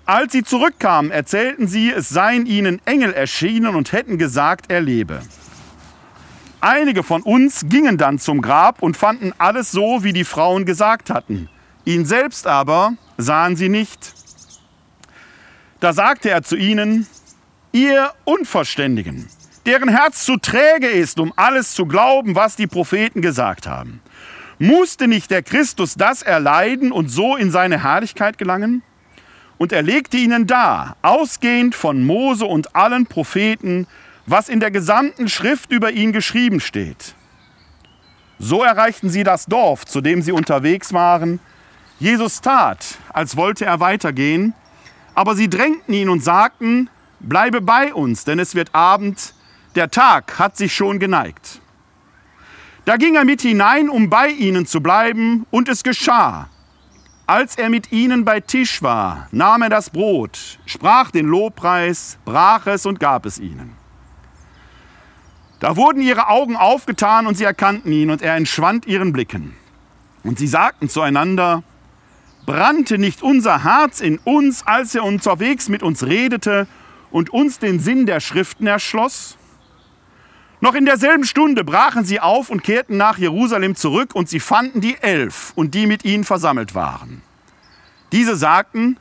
Als 0.06 0.34
sie 0.34 0.44
zurückkamen, 0.44 1.12
erzählten 1.12 1.68
sie, 1.68 1.90
es 1.90 2.10
seien 2.10 2.46
ihnen 2.46 2.82
Engel 2.86 3.14
erschienen 3.14 3.76
und 3.76 3.94
hätten 3.94 4.18
gesagt, 4.18 4.66
er 4.70 4.82
lebe. 4.82 5.22
Einige 6.66 7.04
von 7.04 7.24
uns 7.24 7.66
gingen 7.68 7.98
dann 7.98 8.20
zum 8.20 8.42
Grab 8.42 8.82
und 8.82 8.96
fanden 8.96 9.34
alles 9.38 9.72
so, 9.72 10.06
wie 10.06 10.14
die 10.14 10.24
Frauen 10.24 10.64
gesagt 10.64 11.10
hatten. 11.10 11.50
Ihn 11.84 12.06
selbst 12.06 12.48
aber 12.48 12.94
sahen 13.18 13.58
sie 13.58 13.68
nicht. 13.68 14.14
Da 15.82 15.92
sagte 15.92 16.30
er 16.30 16.42
zu 16.42 16.56
ihnen, 16.56 17.06
ihr 17.74 18.14
Unverständigen, 18.24 19.28
deren 19.66 19.90
Herz 19.90 20.24
zu 20.24 20.38
träge 20.38 20.88
ist, 20.88 21.20
um 21.20 21.34
alles 21.36 21.74
zu 21.74 21.86
glauben, 21.86 22.34
was 22.34 22.56
die 22.56 22.68
Propheten 22.68 23.22
gesagt 23.22 23.68
haben. 23.68 24.00
Musste 24.58 25.10
nicht 25.10 25.32
der 25.32 25.44
Christus 25.44 25.96
das 25.96 26.22
erleiden 26.22 26.94
und 26.94 27.10
so 27.10 27.36
in 27.36 27.52
seine 27.52 27.84
Herrlichkeit 27.84 28.38
gelangen? 28.38 28.84
Und 29.58 29.74
er 29.74 29.82
legte 29.82 30.16
ihnen 30.16 30.48
dar, 30.48 30.96
ausgehend 31.02 31.76
von 31.76 32.06
Mose 32.06 32.46
und 32.46 32.74
allen 32.74 33.06
Propheten, 33.06 33.86
was 34.26 34.50
in 34.50 34.60
der 34.60 34.72
gesamten 34.72 35.28
Schrift 35.28 35.72
über 35.72 35.92
ihn 35.92 36.12
geschrieben 36.12 36.60
steht. 36.60 37.16
So 38.40 38.64
erreichten 38.64 39.10
sie 39.10 39.24
das 39.24 39.46
Dorf, 39.46 39.86
zu 39.86 40.02
dem 40.02 40.22
sie 40.22 40.32
unterwegs 40.32 40.94
waren. 40.94 41.40
Jesus 42.00 42.42
tat, 42.42 42.98
als 43.10 43.38
wollte 43.38 43.66
er 43.66 43.80
weitergehen, 43.80 44.54
aber 45.16 45.36
sie 45.36 45.50
drängten 45.50 45.94
ihn 45.94 46.10
und 46.10 46.24
sagten, 46.24 46.90
bleibe 47.20 47.62
bei 47.62 47.94
uns, 47.94 48.26
denn 48.26 48.40
es 48.40 48.56
wird 48.56 48.74
Abend, 48.74 49.34
der 49.76 49.90
Tag 49.92 50.40
hat 50.40 50.58
sich 50.58 50.74
schon 50.76 51.00
geneigt. 51.00 51.62
Da 52.86 52.98
ging 52.98 53.16
er 53.16 53.24
mit 53.24 53.42
hinein, 53.42 53.90
um 53.90 54.10
bei 54.10 54.28
ihnen 54.28 54.66
zu 54.66 54.82
bleiben, 54.82 55.46
und 55.52 55.70
es 55.70 55.84
geschah. 55.84 56.50
Als 57.26 57.56
er 57.56 57.70
mit 57.70 57.94
ihnen 57.94 58.26
bei 58.26 58.42
Tisch 58.42 58.82
war, 58.84 59.30
nahm 59.32 59.62
er 59.62 59.70
das 59.70 59.90
Brot, 59.90 60.60
sprach 60.66 61.10
den 61.12 61.28
Lobpreis, 61.28 62.18
brach 62.26 62.68
es 62.68 62.86
und 62.86 63.00
gab 63.00 63.26
es 63.26 63.40
ihnen. 63.40 63.83
Da 65.64 65.78
wurden 65.78 66.02
ihre 66.02 66.28
Augen 66.28 66.58
aufgetan 66.58 67.26
und 67.26 67.38
sie 67.38 67.46
erkannten 67.46 67.90
ihn 67.94 68.12
und 68.12 68.22
er 68.22 68.36
entschwand 68.36 68.86
ihren 68.86 69.14
Blicken. 69.14 69.56
Und 70.22 70.38
sie 70.38 70.46
sagten 70.46 70.90
zueinander, 70.90 71.64
brannte 72.46 72.98
nicht 72.98 73.24
unser 73.24 73.64
Herz 73.64 74.02
in 74.02 74.18
uns, 74.18 74.68
als 74.68 74.94
er 74.94 75.06
unterwegs 75.06 75.70
mit 75.70 75.82
uns 75.82 76.06
redete 76.06 76.68
und 77.12 77.30
uns 77.30 77.60
den 77.60 77.80
Sinn 77.80 78.06
der 78.06 78.20
Schriften 78.20 78.68
erschloss? 78.68 79.38
Noch 80.60 80.76
in 80.76 80.84
derselben 80.84 81.24
Stunde 81.24 81.64
brachen 81.64 82.04
sie 82.04 82.20
auf 82.20 82.50
und 82.50 82.62
kehrten 82.62 82.98
nach 82.98 83.18
Jerusalem 83.18 83.76
zurück 83.76 84.16
und 84.16 84.28
sie 84.28 84.42
fanden 84.42 84.82
die 84.82 84.98
Elf 85.02 85.54
und 85.56 85.76
die 85.76 85.88
mit 85.88 86.04
ihnen 86.04 86.26
versammelt 86.26 86.76
waren. 86.76 87.22
Diese 88.12 88.36
sagten, 88.36 88.98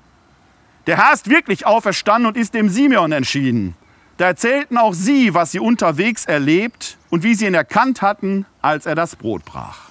der 0.87 0.99
Herr 0.99 1.13
ist 1.13 1.29
wirklich 1.29 1.67
auferstanden 1.67 2.29
und 2.29 2.37
ist 2.37 2.55
dem 2.55 2.69
Simeon 2.69 3.11
entschieden. 3.11 3.75
Da 4.23 4.29
erzählten 4.29 4.79
auch 4.79 4.95
sie, 4.95 5.35
was 5.35 5.51
sie 5.51 5.59
unterwegs 5.59 6.27
erlebt 6.27 6.97
und 7.11 7.25
wie 7.25 7.35
sie 7.35 7.47
ihn 7.47 7.55
erkannt 7.55 8.03
hatten, 8.03 8.47
als 8.61 8.87
er 8.87 8.95
das 8.95 9.17
Brot 9.17 9.45
brach. 9.45 9.89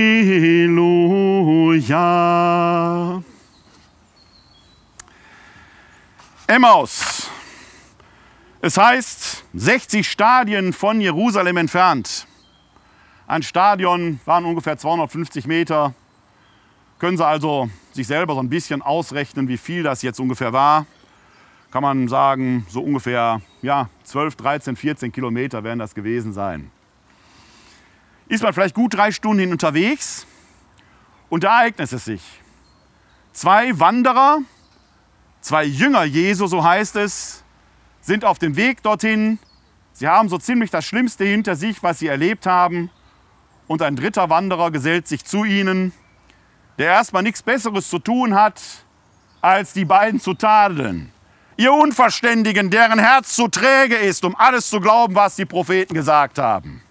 Emmaus. 6.48 7.30
Es 8.60 8.76
heißt 8.76 9.44
60 9.54 10.10
Stadien 10.10 10.72
von 10.72 11.00
Jerusalem 11.00 11.58
entfernt. 11.58 12.26
Ein 13.28 13.44
Stadion 13.44 14.18
waren 14.24 14.44
ungefähr 14.44 14.76
250 14.76 15.46
Meter. 15.46 15.94
Können 16.98 17.16
Sie 17.16 17.24
also 17.24 17.70
sich 17.92 18.08
selber 18.08 18.34
so 18.34 18.40
ein 18.40 18.48
bisschen 18.48 18.82
ausrechnen, 18.82 19.46
wie 19.46 19.58
viel 19.58 19.84
das 19.84 20.02
jetzt 20.02 20.18
ungefähr 20.18 20.52
war. 20.52 20.86
Kann 21.70 21.84
man 21.84 22.08
sagen, 22.08 22.66
so 22.68 22.80
ungefähr 22.80 23.40
ja, 23.62 23.88
12, 24.02 24.34
13, 24.34 24.74
14 24.74 25.12
Kilometer 25.12 25.62
werden 25.62 25.78
das 25.78 25.94
gewesen 25.94 26.32
sein 26.32 26.72
ist 28.28 28.42
man 28.42 28.52
vielleicht 28.52 28.74
gut 28.74 28.94
drei 28.94 29.12
Stunden 29.12 29.40
hin 29.40 29.52
unterwegs 29.52 30.26
und 31.28 31.44
da 31.44 31.60
ereignet 31.60 31.92
es 31.92 32.04
sich. 32.04 32.22
Zwei 33.32 33.78
Wanderer, 33.78 34.38
zwei 35.40 35.64
Jünger 35.64 36.04
Jesu, 36.04 36.46
so 36.46 36.64
heißt 36.64 36.96
es, 36.96 37.44
sind 38.00 38.24
auf 38.24 38.38
dem 38.38 38.56
Weg 38.56 38.82
dorthin. 38.82 39.38
Sie 39.92 40.08
haben 40.08 40.28
so 40.28 40.38
ziemlich 40.38 40.70
das 40.70 40.84
Schlimmste 40.84 41.24
hinter 41.24 41.56
sich, 41.56 41.82
was 41.82 41.98
sie 41.98 42.06
erlebt 42.06 42.46
haben. 42.46 42.90
Und 43.66 43.82
ein 43.82 43.96
dritter 43.96 44.30
Wanderer 44.30 44.70
gesellt 44.70 45.08
sich 45.08 45.24
zu 45.24 45.44
ihnen, 45.44 45.92
der 46.78 46.86
erstmal 46.88 47.22
nichts 47.22 47.42
Besseres 47.42 47.88
zu 47.88 47.98
tun 47.98 48.34
hat, 48.34 48.60
als 49.40 49.72
die 49.72 49.84
beiden 49.84 50.20
zu 50.20 50.34
tadeln. 50.34 51.12
Ihr 51.56 51.72
Unverständigen, 51.72 52.70
deren 52.70 52.98
Herz 52.98 53.34
zu 53.34 53.48
träge 53.48 53.96
ist, 53.96 54.24
um 54.24 54.36
alles 54.36 54.68
zu 54.68 54.80
glauben, 54.80 55.14
was 55.14 55.36
die 55.36 55.46
Propheten 55.46 55.94
gesagt 55.94 56.38
haben 56.38 56.82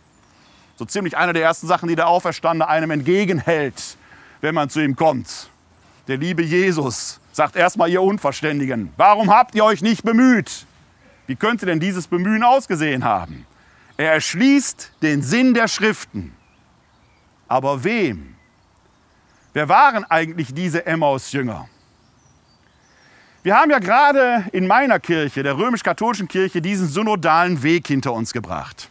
so 0.76 0.86
ziemlich 0.86 1.18
eine 1.18 1.34
der 1.34 1.44
ersten 1.44 1.68
Sachen, 1.68 1.88
die 1.88 1.96
der 1.96 2.08
Auferstandene 2.08 2.68
einem 2.68 2.92
entgegenhält, 2.92 3.98
wenn 4.42 4.56
man 4.56 4.70
zu 4.70 4.82
ihm 4.82 4.96
kommt. 4.96 5.50
Der 6.08 6.18
liebe 6.18 6.44
Jesus 6.44 7.20
sagt 7.32 7.56
erstmal, 7.56 7.90
ihr 7.90 8.02
Unverständigen, 8.02 8.92
warum 8.98 9.32
habt 9.32 9.56
ihr 9.56 9.66
euch 9.66 9.82
nicht 9.82 10.04
bemüht? 10.04 10.66
Wie 11.28 11.36
könnte 11.36 11.66
denn 11.66 11.80
dieses 11.80 12.08
Bemühen 12.08 12.44
ausgesehen 12.44 13.04
haben? 13.04 13.46
Er 13.98 14.14
erschließt 14.14 14.92
den 15.02 15.22
Sinn 15.22 15.54
der 15.54 15.68
Schriften. 15.68 16.36
Aber 17.48 17.84
wem? 17.84 18.36
Wer 19.54 19.70
waren 19.70 20.04
eigentlich 20.04 20.54
diese 20.54 20.86
Emmaus-Jünger? 20.86 21.68
Wir 23.42 23.56
haben 23.56 23.72
ja 23.72 23.80
gerade 23.80 24.46
in 24.52 24.68
meiner 24.68 25.00
Kirche, 25.00 25.44
der 25.44 25.58
römisch-katholischen 25.58 26.28
Kirche, 26.28 26.62
diesen 26.62 26.88
synodalen 26.88 27.62
Weg 27.64 27.88
hinter 27.88 28.14
uns 28.14 28.34
gebracht. 28.34 28.90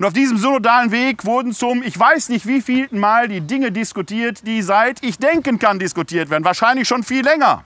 Und 0.00 0.06
auf 0.06 0.14
diesem 0.14 0.38
synodalen 0.38 0.92
Weg 0.92 1.26
wurden 1.26 1.52
zum, 1.52 1.82
ich 1.82 1.98
weiß 1.98 2.30
nicht 2.30 2.46
wie 2.46 2.62
vielten 2.62 2.98
Mal, 2.98 3.28
die 3.28 3.42
Dinge 3.42 3.70
diskutiert, 3.70 4.46
die 4.46 4.62
seit 4.62 5.04
ich 5.04 5.18
denken 5.18 5.58
kann 5.58 5.78
diskutiert 5.78 6.30
werden. 6.30 6.42
Wahrscheinlich 6.42 6.88
schon 6.88 7.02
viel 7.02 7.22
länger. 7.22 7.64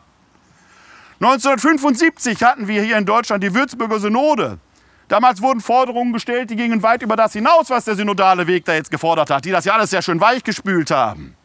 1975 1.21 2.43
hatten 2.43 2.67
wir 2.67 2.83
hier 2.83 2.99
in 2.99 3.07
Deutschland 3.07 3.45
die 3.45 3.55
Würzburger 3.55 4.01
Synode. 4.01 4.59
Damals 5.07 5.43
wurden 5.43 5.61
Forderungen 5.61 6.13
gestellt, 6.13 6.51
die 6.51 6.57
gingen 6.57 6.83
weit 6.83 7.03
über 7.03 7.15
das 7.15 7.35
hinaus, 7.35 7.71
was 7.71 7.85
der 7.85 7.95
synodale 7.95 8.49
Weg 8.49 8.65
da 8.65 8.75
jetzt 8.75 8.91
gefordert 8.91 9.31
hat, 9.31 9.45
die 9.45 9.53
das 9.53 9.65
ja 9.65 9.75
alles 9.75 9.91
sehr 9.91 10.03
schön 10.03 10.21
weichgespült 10.21 10.91
haben. 10.91 11.37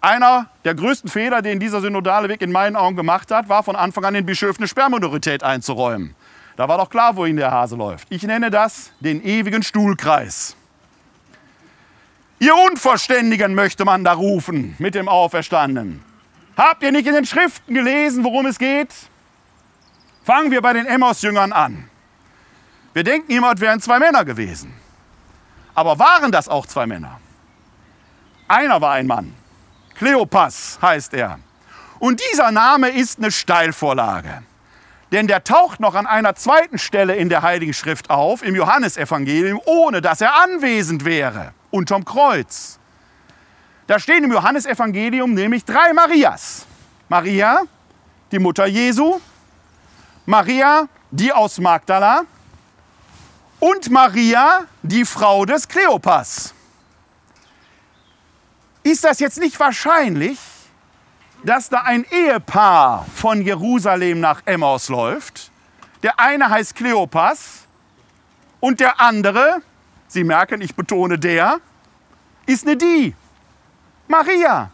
Einer 0.00 0.46
der 0.64 0.74
größten 0.74 1.10
Fehler, 1.10 1.42
den 1.42 1.60
dieser 1.60 1.82
synodale 1.82 2.30
Weg 2.30 2.40
in 2.40 2.50
meinen 2.50 2.76
Augen 2.76 2.96
gemacht 2.96 3.30
hat, 3.30 3.50
war 3.50 3.62
von 3.62 3.76
Anfang 3.76 4.06
an 4.06 4.14
den 4.14 4.24
Bischöfen 4.24 4.62
eine 4.62 4.68
Sperrminorität 4.68 5.42
einzuräumen. 5.42 6.14
Da 6.56 6.68
war 6.68 6.78
doch 6.78 6.90
klar, 6.90 7.16
wohin 7.16 7.36
der 7.36 7.50
Hase 7.50 7.76
läuft. 7.76 8.08
Ich 8.10 8.22
nenne 8.22 8.50
das 8.50 8.92
den 9.00 9.24
ewigen 9.24 9.62
Stuhlkreis. 9.62 10.56
Ihr 12.38 12.54
Unverständigen 12.54 13.54
möchte 13.54 13.84
man 13.84 14.04
da 14.04 14.12
rufen 14.14 14.74
mit 14.78 14.94
dem 14.94 15.08
Auferstandenen. 15.08 16.02
Habt 16.56 16.82
ihr 16.82 16.92
nicht 16.92 17.06
in 17.06 17.14
den 17.14 17.24
Schriften 17.24 17.72
gelesen, 17.72 18.24
worum 18.24 18.46
es 18.46 18.58
geht? 18.58 18.90
Fangen 20.24 20.50
wir 20.50 20.60
bei 20.60 20.72
den 20.72 20.86
Emmaus-Jüngern 20.86 21.52
an. 21.52 21.88
Wir 22.92 23.04
denken 23.04 23.32
immer, 23.32 23.52
es 23.54 23.60
wären 23.60 23.80
zwei 23.80 23.98
Männer 23.98 24.24
gewesen. 24.24 24.74
Aber 25.74 25.98
waren 25.98 26.30
das 26.30 26.48
auch 26.48 26.66
zwei 26.66 26.86
Männer? 26.86 27.20
Einer 28.48 28.80
war 28.80 28.92
ein 28.92 29.06
Mann. 29.06 29.34
Kleopas 29.94 30.78
heißt 30.82 31.14
er. 31.14 31.38
Und 31.98 32.20
dieser 32.30 32.50
Name 32.50 32.88
ist 32.88 33.18
eine 33.18 33.30
Steilvorlage. 33.30 34.42
Denn 35.12 35.26
der 35.26 35.44
taucht 35.44 35.78
noch 35.78 35.94
an 35.94 36.06
einer 36.06 36.34
zweiten 36.34 36.78
Stelle 36.78 37.14
in 37.16 37.28
der 37.28 37.42
Heiligen 37.42 37.74
Schrift 37.74 38.08
auf, 38.08 38.42
im 38.42 38.56
Johannesevangelium, 38.56 39.60
ohne 39.66 40.00
dass 40.00 40.22
er 40.22 40.34
anwesend 40.42 41.04
wäre, 41.04 41.52
unterm 41.70 42.06
Kreuz. 42.06 42.78
Da 43.86 43.98
stehen 43.98 44.24
im 44.24 44.32
Johannesevangelium 44.32 45.34
nämlich 45.34 45.66
drei 45.66 45.92
Marias. 45.92 46.66
Maria, 47.10 47.60
die 48.32 48.38
Mutter 48.38 48.64
Jesu, 48.64 49.20
Maria, 50.24 50.88
die 51.10 51.30
aus 51.30 51.58
Magdala, 51.58 52.22
und 53.60 53.90
Maria, 53.90 54.64
die 54.82 55.04
Frau 55.04 55.44
des 55.44 55.68
Kleopas. 55.68 56.54
Ist 58.82 59.04
das 59.04 59.20
jetzt 59.20 59.38
nicht 59.38 59.60
wahrscheinlich, 59.60 60.38
dass 61.44 61.68
da 61.68 61.82
ein 61.82 62.04
Ehepaar 62.10 63.06
von 63.14 63.42
Jerusalem 63.42 64.20
nach 64.20 64.42
Emmaus 64.44 64.88
läuft? 64.88 65.50
Der 66.02 66.18
eine 66.18 66.48
heißt 66.48 66.74
Kleopas 66.74 67.66
und 68.60 68.80
der 68.80 69.00
andere, 69.00 69.62
Sie 70.08 70.24
merken, 70.24 70.60
ich 70.60 70.74
betone 70.74 71.18
der, 71.18 71.58
ist 72.46 72.66
eine 72.66 72.76
die, 72.76 73.14
Maria. 74.08 74.70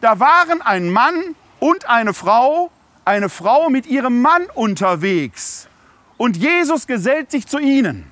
Da 0.00 0.18
waren 0.18 0.60
ein 0.60 0.90
Mann 0.90 1.36
und 1.60 1.88
eine 1.88 2.12
Frau, 2.12 2.70
eine 3.04 3.28
Frau 3.28 3.70
mit 3.70 3.86
ihrem 3.86 4.20
Mann 4.20 4.42
unterwegs. 4.54 5.68
Und 6.16 6.36
Jesus 6.36 6.86
gesellt 6.86 7.30
sich 7.30 7.46
zu 7.46 7.58
ihnen. 7.58 8.10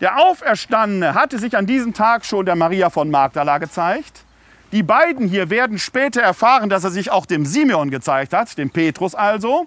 Der 0.00 0.18
Auferstandene 0.18 1.14
hatte 1.14 1.38
sich 1.38 1.56
an 1.56 1.66
diesem 1.66 1.94
Tag 1.94 2.24
schon 2.24 2.44
der 2.44 2.56
Maria 2.56 2.90
von 2.90 3.10
Magdala 3.10 3.58
gezeigt. 3.58 4.24
Die 4.72 4.82
beiden 4.82 5.28
hier 5.28 5.50
werden 5.50 5.78
später 5.78 6.22
erfahren, 6.22 6.70
dass 6.70 6.84
er 6.84 6.90
sich 6.90 7.10
auch 7.10 7.26
dem 7.26 7.44
Simeon 7.44 7.90
gezeigt 7.90 8.32
hat, 8.32 8.56
dem 8.56 8.70
Petrus 8.70 9.14
also. 9.14 9.66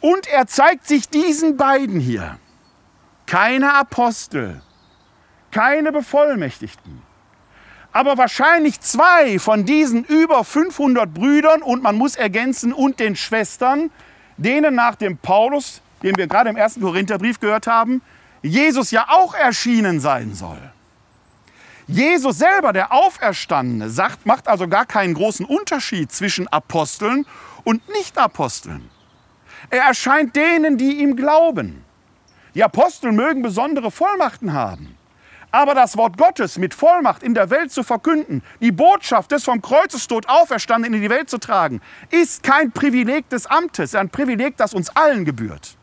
Und 0.00 0.28
er 0.28 0.46
zeigt 0.46 0.86
sich 0.86 1.08
diesen 1.08 1.56
beiden 1.56 1.98
hier. 1.98 2.38
Keine 3.26 3.74
Apostel, 3.74 4.62
keine 5.50 5.90
Bevollmächtigten. 5.90 7.02
Aber 7.92 8.16
wahrscheinlich 8.16 8.80
zwei 8.80 9.38
von 9.38 9.64
diesen 9.64 10.04
über 10.04 10.44
500 10.44 11.12
Brüdern 11.12 11.60
und 11.60 11.82
man 11.82 11.96
muss 11.96 12.16
ergänzen 12.16 12.72
und 12.72 13.00
den 13.00 13.16
Schwestern, 13.16 13.90
denen 14.36 14.74
nach 14.74 14.94
dem 14.94 15.18
Paulus, 15.18 15.82
den 16.02 16.16
wir 16.16 16.26
gerade 16.26 16.50
im 16.50 16.56
ersten 16.56 16.80
Korintherbrief 16.80 17.38
gehört 17.38 17.66
haben, 17.66 18.02
Jesus 18.40 18.90
ja 18.92 19.06
auch 19.08 19.34
erschienen 19.34 20.00
sein 20.00 20.34
soll. 20.34 20.72
Jesus 21.92 22.38
selber, 22.38 22.72
der 22.72 22.92
Auferstandene, 22.92 23.90
sagt, 23.90 24.24
macht 24.24 24.48
also 24.48 24.66
gar 24.66 24.86
keinen 24.86 25.14
großen 25.14 25.44
Unterschied 25.44 26.10
zwischen 26.10 26.48
Aposteln 26.48 27.26
und 27.64 27.86
Nicht-Aposteln. 27.90 28.90
Er 29.70 29.82
erscheint 29.82 30.34
denen, 30.34 30.78
die 30.78 31.00
ihm 31.02 31.16
glauben. 31.16 31.84
Die 32.54 32.64
Apostel 32.64 33.12
mögen 33.12 33.42
besondere 33.42 33.90
Vollmachten 33.90 34.52
haben. 34.52 34.96
Aber 35.50 35.74
das 35.74 35.98
Wort 35.98 36.16
Gottes 36.16 36.56
mit 36.56 36.72
Vollmacht 36.72 37.22
in 37.22 37.34
der 37.34 37.50
Welt 37.50 37.70
zu 37.70 37.82
verkünden, 37.82 38.42
die 38.60 38.72
Botschaft 38.72 39.30
des 39.30 39.44
vom 39.44 39.60
Kreuzestod 39.60 40.28
auferstanden 40.28 40.94
in 40.94 41.02
die 41.02 41.10
Welt 41.10 41.28
zu 41.28 41.36
tragen, 41.36 41.82
ist 42.10 42.42
kein 42.42 42.72
Privileg 42.72 43.28
des 43.28 43.46
Amtes, 43.46 43.94
ein 43.94 44.08
Privileg, 44.08 44.56
das 44.56 44.72
uns 44.72 44.88
allen 44.96 45.26
gebührt. 45.26 45.76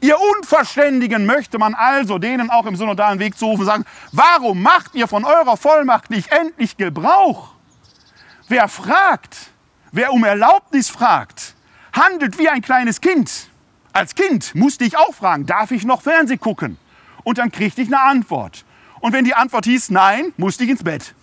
Ihr 0.00 0.16
Unverständigen 0.36 1.26
möchte 1.26 1.58
man 1.58 1.74
also 1.74 2.18
denen 2.18 2.50
auch 2.50 2.66
im 2.66 2.76
synodalen 2.76 3.18
Weg 3.18 3.38
zurufen 3.38 3.64
sagen, 3.64 3.84
warum 4.12 4.62
macht 4.62 4.94
ihr 4.94 5.08
von 5.08 5.24
eurer 5.24 5.56
Vollmacht 5.56 6.10
nicht 6.10 6.30
endlich 6.30 6.76
Gebrauch? 6.76 7.50
Wer 8.48 8.68
fragt, 8.68 9.50
wer 9.92 10.12
um 10.12 10.24
Erlaubnis 10.24 10.88
fragt, 10.88 11.54
handelt 11.92 12.38
wie 12.38 12.48
ein 12.48 12.62
kleines 12.62 13.00
Kind. 13.00 13.48
Als 13.92 14.14
Kind 14.14 14.54
musste 14.54 14.84
ich 14.84 14.96
auch 14.96 15.14
fragen, 15.14 15.46
darf 15.46 15.70
ich 15.70 15.84
noch 15.84 16.02
Fernseh 16.02 16.36
gucken? 16.36 16.76
Und 17.24 17.38
dann 17.38 17.50
kriegte 17.50 17.80
ich 17.80 17.88
eine 17.88 18.00
Antwort. 18.00 18.64
Und 19.00 19.12
wenn 19.12 19.24
die 19.24 19.34
Antwort 19.34 19.64
hieß 19.64 19.90
Nein, 19.90 20.32
musste 20.36 20.64
ich 20.64 20.70
ins 20.70 20.84
Bett. 20.84 21.14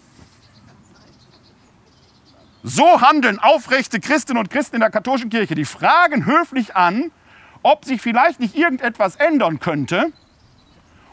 So 2.63 3.01
handeln 3.01 3.39
aufrechte 3.39 3.99
Christinnen 3.99 4.39
und 4.39 4.49
Christen 4.49 4.77
in 4.77 4.79
der 4.79 4.89
katholischen 4.89 5.29
Kirche. 5.29 5.53
Die 5.53 5.65
fragen 5.65 6.25
höflich 6.25 6.75
an, 6.75 7.11
ob 7.63 7.85
sich 7.85 8.01
vielleicht 8.01 8.39
nicht 8.39 8.55
irgendetwas 8.55 9.15
ändern 9.15 9.59
könnte. 9.59 10.11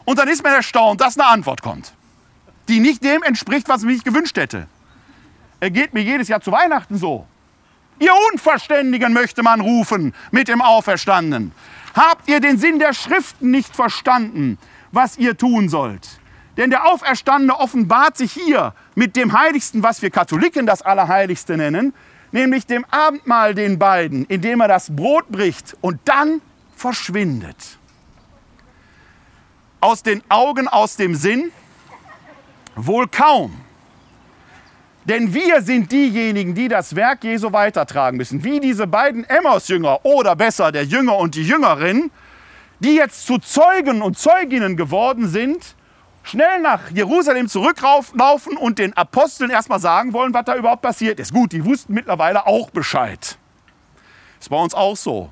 Und 0.05 0.19
dann 0.19 0.27
ist 0.27 0.43
man 0.43 0.53
erstaunt, 0.53 1.01
dass 1.01 1.17
eine 1.17 1.27
Antwort 1.27 1.61
kommt, 1.61 1.93
die 2.67 2.79
nicht 2.79 3.03
dem 3.03 3.23
entspricht, 3.23 3.69
was 3.69 3.83
ich 3.83 4.03
gewünscht 4.03 4.37
hätte. 4.37 4.67
Er 5.59 5.71
geht 5.71 5.93
mir 5.93 6.01
jedes 6.01 6.27
Jahr 6.27 6.41
zu 6.41 6.51
Weihnachten 6.51 6.97
so. 6.97 7.25
Ihr 7.99 8.13
Unverständigen 8.31 9.13
möchte 9.13 9.43
man 9.43 9.61
rufen 9.61 10.13
mit 10.31 10.47
dem 10.47 10.61
Auferstandenen. 10.61 11.51
Habt 11.93 12.27
ihr 12.27 12.39
den 12.39 12.57
Sinn 12.57 12.79
der 12.79 12.93
Schriften 12.93 13.51
nicht 13.51 13.75
verstanden, 13.75 14.57
was 14.91 15.17
ihr 15.17 15.37
tun 15.37 15.69
sollt? 15.69 16.07
Denn 16.57 16.69
der 16.69 16.85
Auferstandene 16.87 17.57
offenbart 17.57 18.17
sich 18.17 18.31
hier 18.33 18.73
mit 18.95 19.15
dem 19.15 19.33
Heiligsten, 19.33 19.83
was 19.83 20.01
wir 20.01 20.09
Katholiken 20.09 20.65
das 20.65 20.81
Allerheiligste 20.81 21.57
nennen, 21.57 21.93
nämlich 22.31 22.65
dem 22.65 22.85
Abendmahl 22.89 23.53
den 23.53 23.79
beiden, 23.79 24.25
indem 24.25 24.61
er 24.61 24.67
das 24.67 24.95
Brot 24.95 25.29
bricht 25.29 25.75
und 25.81 25.99
dann 26.05 26.41
verschwindet. 26.75 27.77
Aus 29.79 30.03
den 30.03 30.21
Augen, 30.29 30.67
aus 30.67 30.95
dem 30.95 31.15
Sinn? 31.15 31.51
Wohl 32.75 33.07
kaum. 33.07 33.53
Denn 35.05 35.33
wir 35.33 35.61
sind 35.61 35.91
diejenigen, 35.91 36.53
die 36.53 36.67
das 36.67 36.95
Werk 36.95 37.23
Jesu 37.23 37.51
weitertragen 37.51 38.17
müssen. 38.17 38.43
Wie 38.43 38.59
diese 38.59 38.85
beiden 38.85 39.23
Emmaus-Jünger 39.23 40.05
oder 40.05 40.35
besser 40.35 40.71
der 40.71 40.85
Jünger 40.85 41.17
und 41.17 41.33
die 41.33 41.43
Jüngerin, 41.43 42.11
die 42.79 42.95
jetzt 42.95 43.25
zu 43.25 43.39
Zeugen 43.39 44.01
und 44.01 44.17
Zeuginnen 44.17 44.77
geworden 44.77 45.27
sind, 45.27 45.75
schnell 46.23 46.61
nach 46.61 46.91
Jerusalem 46.91 47.47
zurücklaufen 47.47 48.57
und 48.57 48.79
den 48.79 48.93
Aposteln 48.93 49.49
erstmal 49.49 49.79
sagen 49.79 50.13
wollen, 50.13 50.33
was 50.33 50.45
da 50.45 50.55
überhaupt 50.55 50.81
passiert 50.81 51.19
ist. 51.19 51.33
Gut, 51.33 51.51
die 51.51 51.65
wussten 51.65 51.93
mittlerweile 51.93 52.47
auch 52.47 52.69
Bescheid. 52.69 53.37
Ist 54.39 54.49
bei 54.49 54.57
uns 54.57 54.73
auch 54.73 54.97
so. 54.97 55.31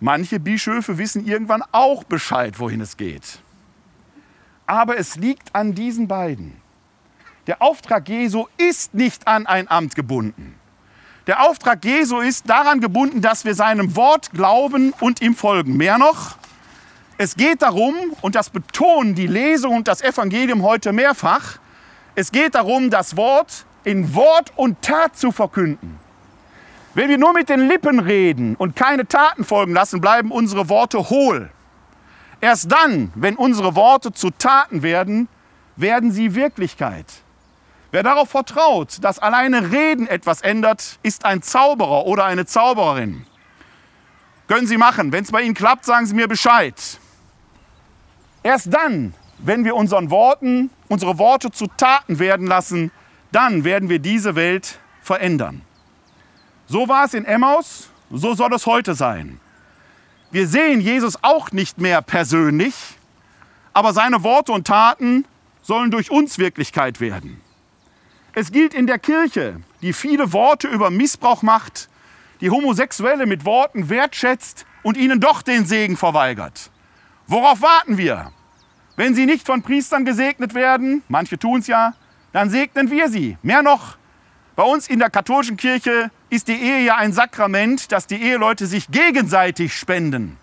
Manche 0.00 0.40
Bischöfe 0.40 0.96
wissen 0.96 1.26
irgendwann 1.26 1.62
auch 1.72 2.04
Bescheid, 2.04 2.58
wohin 2.58 2.80
es 2.80 2.96
geht. 2.96 3.40
Aber 4.66 4.96
es 4.96 5.16
liegt 5.16 5.54
an 5.54 5.74
diesen 5.74 6.08
beiden. 6.08 6.60
Der 7.46 7.60
Auftrag 7.60 8.08
Jesu 8.08 8.46
ist 8.56 8.94
nicht 8.94 9.26
an 9.26 9.46
ein 9.46 9.68
Amt 9.68 9.94
gebunden. 9.94 10.54
Der 11.26 11.42
Auftrag 11.42 11.84
Jesu 11.84 12.20
ist 12.20 12.48
daran 12.48 12.80
gebunden, 12.80 13.20
dass 13.20 13.44
wir 13.44 13.54
seinem 13.54 13.94
Wort 13.94 14.30
glauben 14.30 14.94
und 15.00 15.20
ihm 15.20 15.34
folgen. 15.34 15.76
Mehr 15.76 15.98
noch, 15.98 16.36
es 17.22 17.36
geht 17.36 17.60
darum, 17.60 17.94
und 18.22 18.34
das 18.34 18.48
betonen 18.48 19.14
die 19.14 19.26
Lesung 19.26 19.76
und 19.76 19.88
das 19.88 20.00
Evangelium 20.00 20.62
heute 20.62 20.90
mehrfach, 20.90 21.58
es 22.14 22.32
geht 22.32 22.54
darum, 22.54 22.88
das 22.88 23.14
Wort 23.14 23.66
in 23.84 24.14
Wort 24.14 24.54
und 24.56 24.80
Tat 24.80 25.18
zu 25.18 25.30
verkünden. 25.30 25.98
Wenn 26.94 27.10
wir 27.10 27.18
nur 27.18 27.34
mit 27.34 27.50
den 27.50 27.68
Lippen 27.68 28.00
reden 28.00 28.56
und 28.56 28.74
keine 28.74 29.06
Taten 29.06 29.44
folgen 29.44 29.74
lassen, 29.74 30.00
bleiben 30.00 30.30
unsere 30.30 30.70
Worte 30.70 31.10
hohl. 31.10 31.50
Erst 32.40 32.72
dann, 32.72 33.12
wenn 33.14 33.36
unsere 33.36 33.74
Worte 33.74 34.12
zu 34.12 34.30
Taten 34.30 34.82
werden, 34.82 35.28
werden 35.76 36.12
sie 36.12 36.34
Wirklichkeit. 36.34 37.04
Wer 37.90 38.02
darauf 38.02 38.30
vertraut, 38.30 38.96
dass 39.02 39.18
alleine 39.18 39.70
Reden 39.70 40.06
etwas 40.06 40.40
ändert, 40.40 40.98
ist 41.02 41.26
ein 41.26 41.42
Zauberer 41.42 42.06
oder 42.06 42.24
eine 42.24 42.46
Zaubererin. 42.46 43.26
Können 44.48 44.66
Sie 44.66 44.78
machen. 44.78 45.12
Wenn 45.12 45.22
es 45.22 45.30
bei 45.30 45.42
Ihnen 45.42 45.54
klappt, 45.54 45.84
sagen 45.84 46.06
Sie 46.06 46.14
mir 46.14 46.26
Bescheid. 46.26 46.74
Erst 48.42 48.72
dann, 48.72 49.14
wenn 49.38 49.64
wir 49.64 49.74
unseren 49.74 50.10
Worten, 50.10 50.70
unsere 50.88 51.18
Worte 51.18 51.50
zu 51.50 51.66
Taten 51.76 52.18
werden 52.18 52.46
lassen, 52.46 52.90
dann 53.32 53.64
werden 53.64 53.88
wir 53.88 53.98
diese 53.98 54.34
Welt 54.34 54.78
verändern. 55.02 55.62
So 56.66 56.88
war 56.88 57.04
es 57.04 57.14
in 57.14 57.24
Emmaus, 57.24 57.90
so 58.10 58.34
soll 58.34 58.52
es 58.54 58.66
heute 58.66 58.94
sein. 58.94 59.40
Wir 60.30 60.46
sehen 60.46 60.80
Jesus 60.80 61.18
auch 61.22 61.52
nicht 61.52 61.78
mehr 61.78 62.02
persönlich, 62.02 62.74
aber 63.72 63.92
seine 63.92 64.22
Worte 64.22 64.52
und 64.52 64.66
Taten 64.66 65.24
sollen 65.62 65.90
durch 65.90 66.10
uns 66.10 66.38
Wirklichkeit 66.38 67.00
werden. 67.00 67.40
Es 68.32 68.52
gilt 68.52 68.74
in 68.74 68.86
der 68.86 68.98
Kirche, 68.98 69.60
die 69.82 69.92
viele 69.92 70.32
Worte 70.32 70.68
über 70.68 70.90
Missbrauch 70.90 71.42
macht, 71.42 71.88
die 72.40 72.50
Homosexuelle 72.50 73.26
mit 73.26 73.44
Worten 73.44 73.88
wertschätzt 73.88 74.64
und 74.82 74.96
ihnen 74.96 75.20
doch 75.20 75.42
den 75.42 75.66
Segen 75.66 75.96
verweigert. 75.96 76.70
Worauf 77.30 77.62
warten 77.62 77.96
wir? 77.96 78.32
Wenn 78.96 79.14
sie 79.14 79.24
nicht 79.24 79.46
von 79.46 79.62
Priestern 79.62 80.04
gesegnet 80.04 80.52
werden, 80.52 81.02
manche 81.08 81.38
tun 81.38 81.60
es 81.60 81.68
ja, 81.68 81.94
dann 82.32 82.50
segnen 82.50 82.90
wir 82.90 83.08
sie. 83.08 83.38
Mehr 83.42 83.62
noch, 83.62 83.96
bei 84.56 84.64
uns 84.64 84.88
in 84.88 84.98
der 84.98 85.10
katholischen 85.10 85.56
Kirche 85.56 86.10
ist 86.28 86.48
die 86.48 86.60
Ehe 86.60 86.84
ja 86.84 86.96
ein 86.96 87.12
Sakrament, 87.12 87.92
dass 87.92 88.06
die 88.06 88.20
Eheleute 88.20 88.66
sich 88.66 88.90
gegenseitig 88.90 89.74
spenden. 89.74 90.36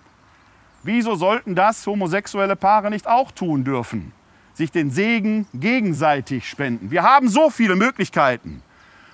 Wieso 0.81 1.15
sollten 1.15 1.55
das 1.55 1.85
homosexuelle 1.85 2.55
Paare 2.55 2.89
nicht 2.89 3.05
auch 3.05 3.31
tun 3.31 3.63
dürfen? 3.63 4.13
sich 4.57 4.71
den 4.71 4.89
Segen 4.89 5.47
gegenseitig 5.53 6.49
spenden. 6.49 6.89
Wir 6.89 7.03
haben 7.03 7.29
so 7.29 7.51
viele 7.51 7.75
Möglichkeiten. 7.75 8.63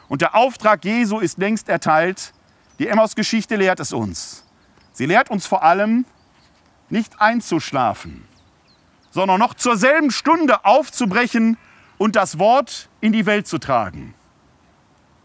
Und 0.08 0.22
der 0.22 0.36
Auftrag 0.36 0.86
Jesu 0.86 1.20
ist 1.20 1.38
längst 1.38 1.68
erteilt. 1.68 2.34
Die 2.80 2.88
Emmaus-Geschichte 2.88 3.58
lehrt 3.58 3.82
es 3.82 3.92
uns. 3.92 4.46
Sie 4.94 5.06
lehrt 5.06 5.30
uns 5.30 5.46
vor 5.46 5.64
allem, 5.64 6.06
nicht 6.94 7.20
einzuschlafen, 7.20 8.24
sondern 9.10 9.40
noch 9.40 9.56
zur 9.56 9.76
selben 9.76 10.12
Stunde 10.12 10.64
aufzubrechen 10.64 11.58
und 11.98 12.16
das 12.16 12.38
Wort 12.38 12.88
in 13.02 13.12
die 13.12 13.26
Welt 13.26 13.48
zu 13.48 13.58
tragen. 13.58 14.14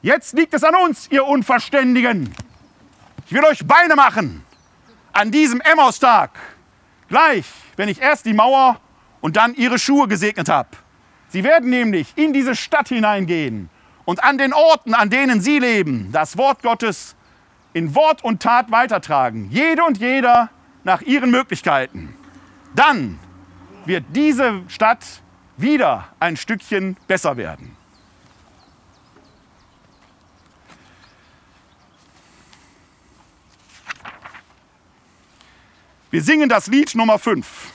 Jetzt 0.00 0.33
liegt 0.33 0.54
es 0.54 0.64
an 0.64 0.74
uns, 0.74 1.09
ihr 1.11 1.26
Unverständigen. 1.26 2.35
Ich 3.26 3.33
will 3.33 3.44
euch 3.44 3.66
Beine 3.66 3.94
machen. 3.94 4.42
an 5.12 5.33
diesem 5.33 5.61
Emmaustag, 5.61 6.31
gleich, 7.09 7.44
wenn 7.76 7.88
ich 7.88 8.00
erst 8.00 8.24
die 8.24 8.35
Mauer 8.35 8.81
und 9.20 9.37
dann 9.37 9.52
ihre 9.54 9.78
Schuhe 9.78 10.07
gesegnet 10.07 10.48
habe. 10.48 10.68
Sie 11.28 11.42
werden 11.42 11.70
nämlich 11.70 12.12
in 12.14 12.33
diese 12.33 12.54
Stadt 12.54 12.88
hineingehen 12.88 13.68
und 14.04 14.22
an 14.22 14.38
den 14.38 14.52
Orten, 14.52 14.94
an 14.94 15.11
denen 15.11 15.40
sie 15.40 15.59
leben, 15.59 16.12
das 16.12 16.38
Wort 16.38 16.62
Gottes 16.62 17.16
in 17.72 17.96
Wort 17.96 18.22
und 18.22 18.40
Tat 18.40 18.70
weitertragen. 18.70 19.48
Jede 19.50 19.83
und 19.83 19.98
jeder 19.98 20.50
nach 20.85 21.03
ihren 21.03 21.31
Möglichkeiten. 21.31 22.14
Dann 22.75 23.19
wird 23.85 24.05
diese 24.11 24.62
Stadt 24.69 25.23
wieder 25.57 26.09
ein 26.21 26.37
Stückchen 26.37 26.97
besser 27.07 27.37
werden. 27.37 27.77
Wir 36.11 36.23
singen 36.23 36.49
das 36.49 36.69
Lied 36.69 36.95
Nummer 36.95 37.19
5. 37.19 37.73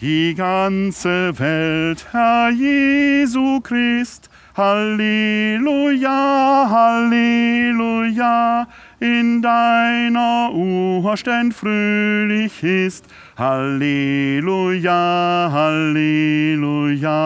Die 0.00 0.34
ganze 0.34 1.38
Welt, 1.38 2.06
Herr 2.12 2.50
Jesu 2.50 3.60
Christ, 3.60 4.29
Halleluja, 4.60 6.68
Halleluja, 6.68 8.68
in 9.00 9.40
deiner 9.40 10.52
Urständ 10.52 11.54
fröhlich 11.54 12.62
ist, 12.62 13.06
Halleluja, 13.38 15.48
Halleluja. 15.50 17.16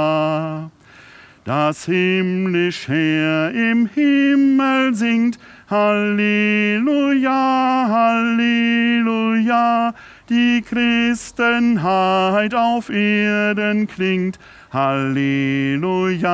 Das 1.44 1.86
himmlisch 1.86 2.86
Heer 2.86 3.50
im 3.50 3.88
Himmel 3.88 4.94
singt, 4.94 5.40
Halleluja, 5.68 7.88
Halleluja, 7.90 9.92
die 10.28 10.62
Christenheit 10.62 12.54
auf 12.54 12.90
Erden 12.90 13.88
klingt, 13.88 14.38
Halleluja, 14.74 16.30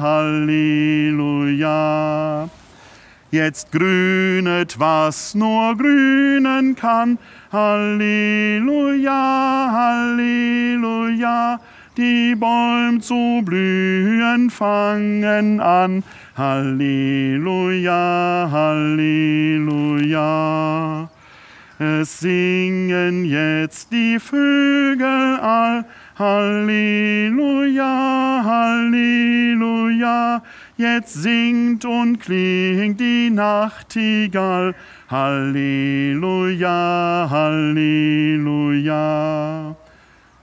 Halleluja. 0.00 1.68
Jetzt 3.30 3.72
grünet, 3.72 4.78
was 4.78 5.34
nur 5.34 5.76
grünen 5.76 6.76
kann, 6.76 7.18
Halleluja, 7.52 9.12
Halleluja 9.72 11.58
die 11.96 12.34
Bäume 12.34 13.00
zu 13.00 13.42
blühen 13.44 14.50
fangen 14.50 15.60
an. 15.60 16.02
Halleluja, 16.36 17.92
Halleluja. 18.50 19.90
Es 21.78 22.20
singen 22.20 23.24
jetzt 23.24 23.92
die 23.92 24.18
Vögel 24.18 25.38
all. 25.40 25.84
Halleluja, 26.18 27.84
Halleluja. 28.44 30.42
Jetzt 30.76 31.14
singt 31.14 31.86
und 31.86 32.20
klingt 32.20 33.00
die 33.00 33.30
Nachtigall. 33.30 34.74
Halleluja, 35.08 36.68
Halleluja. 37.30 38.92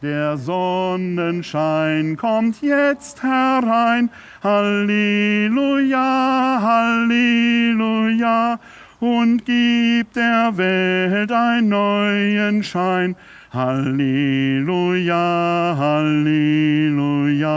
Der 0.01 0.37
Sonnenschein 0.37 2.17
kommt 2.17 2.61
jetzt 2.61 3.21
herein. 3.21 4.09
Halleluja, 4.41 5.99
Halleluja. 6.63 8.59
Und 8.99 9.45
gibt 9.45 10.15
der 10.15 10.57
Welt 10.57 11.31
einen 11.31 11.69
neuen 11.69 12.63
Schein. 12.63 13.15
Halleluja, 13.51 15.15
Halleluja. 15.75 17.49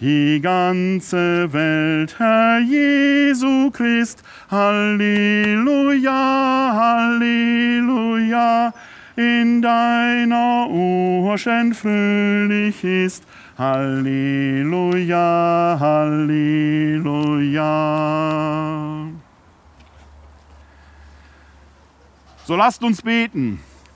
Die 0.00 0.40
ganze 0.40 1.52
Welt, 1.52 2.14
Herr 2.18 2.60
Jesu 2.60 3.70
Christ. 3.72 4.22
Halleluja, 4.48 6.12
Halleluja 6.74 8.72
in 9.16 9.60
deiner 9.60 10.68
Urschen 10.70 11.74
fröhlich 11.74 12.84
ist. 12.84 13.24
Halleluja, 13.58 15.18
Halleluja. 15.80 17.10
So 22.44 22.56
lasst 22.56 22.82
uns 22.82 23.02
beten, 23.02 23.60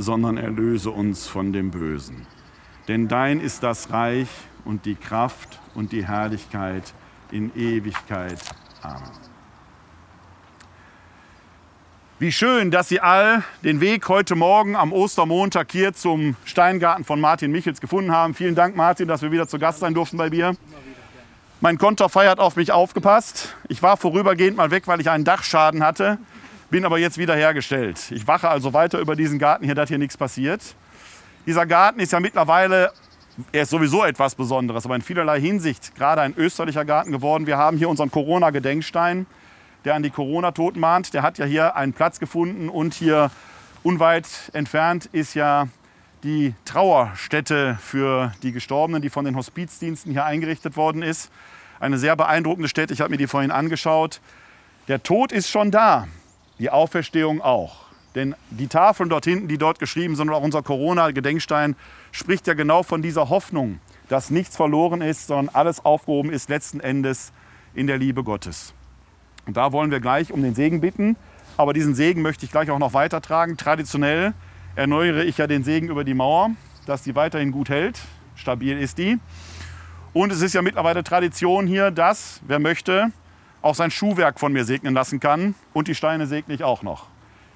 sondern 0.00 0.36
erlöse 0.36 0.90
uns 0.90 1.26
von 1.26 1.52
dem 1.52 1.70
Bösen. 1.70 2.26
Denn 2.88 3.08
dein 3.08 3.40
ist 3.40 3.62
das 3.62 3.92
Reich 3.92 4.28
und 4.64 4.86
die 4.86 4.94
Kraft 4.94 5.60
und 5.74 5.92
die 5.92 6.06
Herrlichkeit 6.06 6.94
in 7.30 7.54
Ewigkeit. 7.54 8.38
Amen. 8.82 9.10
Wie 12.18 12.32
schön, 12.32 12.70
dass 12.70 12.88
Sie 12.88 13.00
all 13.00 13.42
den 13.64 13.80
Weg 13.80 14.08
heute 14.08 14.36
Morgen 14.36 14.76
am 14.76 14.92
Ostermontag 14.92 15.72
hier 15.72 15.94
zum 15.94 16.36
Steingarten 16.44 17.04
von 17.04 17.18
Martin 17.18 17.50
Michels 17.50 17.80
gefunden 17.80 18.12
haben. 18.12 18.34
Vielen 18.34 18.54
Dank, 18.54 18.76
Martin, 18.76 19.08
dass 19.08 19.22
wir 19.22 19.32
wieder 19.32 19.48
zu 19.48 19.58
Gast 19.58 19.80
sein 19.80 19.94
durften 19.94 20.18
bei 20.18 20.28
dir. 20.28 20.54
Mein 21.62 21.78
Konterfei 21.78 22.28
hat 22.28 22.38
auf 22.38 22.56
mich 22.56 22.72
aufgepasst. 22.72 23.54
Ich 23.68 23.82
war 23.82 23.96
vorübergehend 23.96 24.56
mal 24.56 24.70
weg, 24.70 24.86
weil 24.86 25.00
ich 25.00 25.08
einen 25.08 25.24
Dachschaden 25.24 25.82
hatte, 25.82 26.18
bin 26.70 26.84
aber 26.84 26.98
jetzt 26.98 27.18
wieder 27.18 27.34
hergestellt. 27.34 28.10
Ich 28.10 28.26
wache 28.26 28.48
also 28.48 28.72
weiter 28.72 28.98
über 28.98 29.16
diesen 29.16 29.38
Garten 29.38 29.64
hier, 29.64 29.74
dass 29.74 29.88
hier 29.88 29.98
nichts 29.98 30.16
passiert. 30.16 30.62
Dieser 31.46 31.66
Garten 31.66 32.00
ist 32.00 32.12
ja 32.12 32.20
mittlerweile, 32.20 32.92
er 33.52 33.62
ist 33.62 33.70
sowieso 33.70 34.04
etwas 34.04 34.34
Besonderes, 34.34 34.84
aber 34.84 34.96
in 34.96 35.02
vielerlei 35.02 35.40
Hinsicht 35.40 35.94
gerade 35.94 36.20
ein 36.20 36.34
österlicher 36.36 36.84
Garten 36.84 37.12
geworden. 37.12 37.46
Wir 37.46 37.58
haben 37.58 37.76
hier 37.76 37.88
unseren 37.88 38.10
Corona-Gedenkstein 38.10 39.26
der 39.84 39.94
an 39.94 40.02
die 40.02 40.10
Corona-Toten 40.10 40.80
mahnt, 40.80 41.14
der 41.14 41.22
hat 41.22 41.38
ja 41.38 41.46
hier 41.46 41.76
einen 41.76 41.92
Platz 41.92 42.20
gefunden 42.20 42.68
und 42.68 42.94
hier 42.94 43.30
unweit 43.82 44.26
entfernt 44.52 45.06
ist 45.12 45.34
ja 45.34 45.68
die 46.22 46.54
Trauerstätte 46.66 47.78
für 47.80 48.32
die 48.42 48.52
Gestorbenen, 48.52 49.00
die 49.00 49.08
von 49.08 49.24
den 49.24 49.36
Hospizdiensten 49.36 50.12
hier 50.12 50.24
eingerichtet 50.24 50.76
worden 50.76 51.02
ist. 51.02 51.30
Eine 51.78 51.96
sehr 51.96 52.14
beeindruckende 52.14 52.68
Stätte, 52.68 52.92
ich 52.92 53.00
habe 53.00 53.10
mir 53.10 53.16
die 53.16 53.26
vorhin 53.26 53.50
angeschaut. 53.50 54.20
Der 54.88 55.02
Tod 55.02 55.32
ist 55.32 55.48
schon 55.48 55.70
da, 55.70 56.08
die 56.60 56.70
Auferstehung 56.70 57.42
auch. 57.42 57.86
Denn 58.14 58.34
die 58.50 58.68
Tafeln 58.68 59.08
dort 59.08 59.24
hinten, 59.24 59.48
die 59.48 59.58
dort 59.58 59.78
geschrieben 59.78 60.14
sind, 60.14 60.28
und 60.28 60.34
auch 60.34 60.42
unser 60.42 60.62
Corona-Gedenkstein, 60.62 61.74
spricht 62.12 62.46
ja 62.46 62.54
genau 62.54 62.82
von 62.82 63.02
dieser 63.02 63.28
Hoffnung, 63.28 63.80
dass 64.08 64.30
nichts 64.30 64.56
verloren 64.56 65.00
ist, 65.00 65.26
sondern 65.26 65.54
alles 65.54 65.84
aufgehoben 65.84 66.30
ist 66.30 66.48
letzten 66.48 66.80
Endes 66.80 67.32
in 67.74 67.86
der 67.86 67.98
Liebe 67.98 68.22
Gottes. 68.22 68.74
Und 69.46 69.56
da 69.56 69.72
wollen 69.72 69.90
wir 69.90 70.00
gleich 70.00 70.32
um 70.32 70.42
den 70.42 70.54
Segen 70.54 70.80
bitten. 70.80 71.16
Aber 71.56 71.72
diesen 71.72 71.94
Segen 71.94 72.22
möchte 72.22 72.44
ich 72.44 72.52
gleich 72.52 72.70
auch 72.70 72.78
noch 72.78 72.94
weitertragen. 72.94 73.56
Traditionell 73.56 74.34
erneuere 74.76 75.24
ich 75.24 75.38
ja 75.38 75.46
den 75.46 75.64
Segen 75.64 75.88
über 75.88 76.04
die 76.04 76.14
Mauer, 76.14 76.50
dass 76.86 77.02
die 77.02 77.14
weiterhin 77.14 77.52
gut 77.52 77.68
hält. 77.68 78.00
Stabil 78.34 78.78
ist 78.78 78.98
die. 78.98 79.18
Und 80.12 80.32
es 80.32 80.42
ist 80.42 80.54
ja 80.54 80.62
mittlerweile 80.62 81.04
Tradition 81.04 81.66
hier, 81.66 81.90
dass, 81.90 82.40
wer 82.46 82.58
möchte, 82.58 83.12
auch 83.62 83.74
sein 83.74 83.90
Schuhwerk 83.90 84.40
von 84.40 84.52
mir 84.52 84.64
segnen 84.64 84.94
lassen 84.94 85.20
kann. 85.20 85.54
Und 85.72 85.88
die 85.88 85.94
Steine 85.94 86.26
segne 86.26 86.54
ich 86.54 86.64
auch 86.64 86.82
noch. 86.82 87.06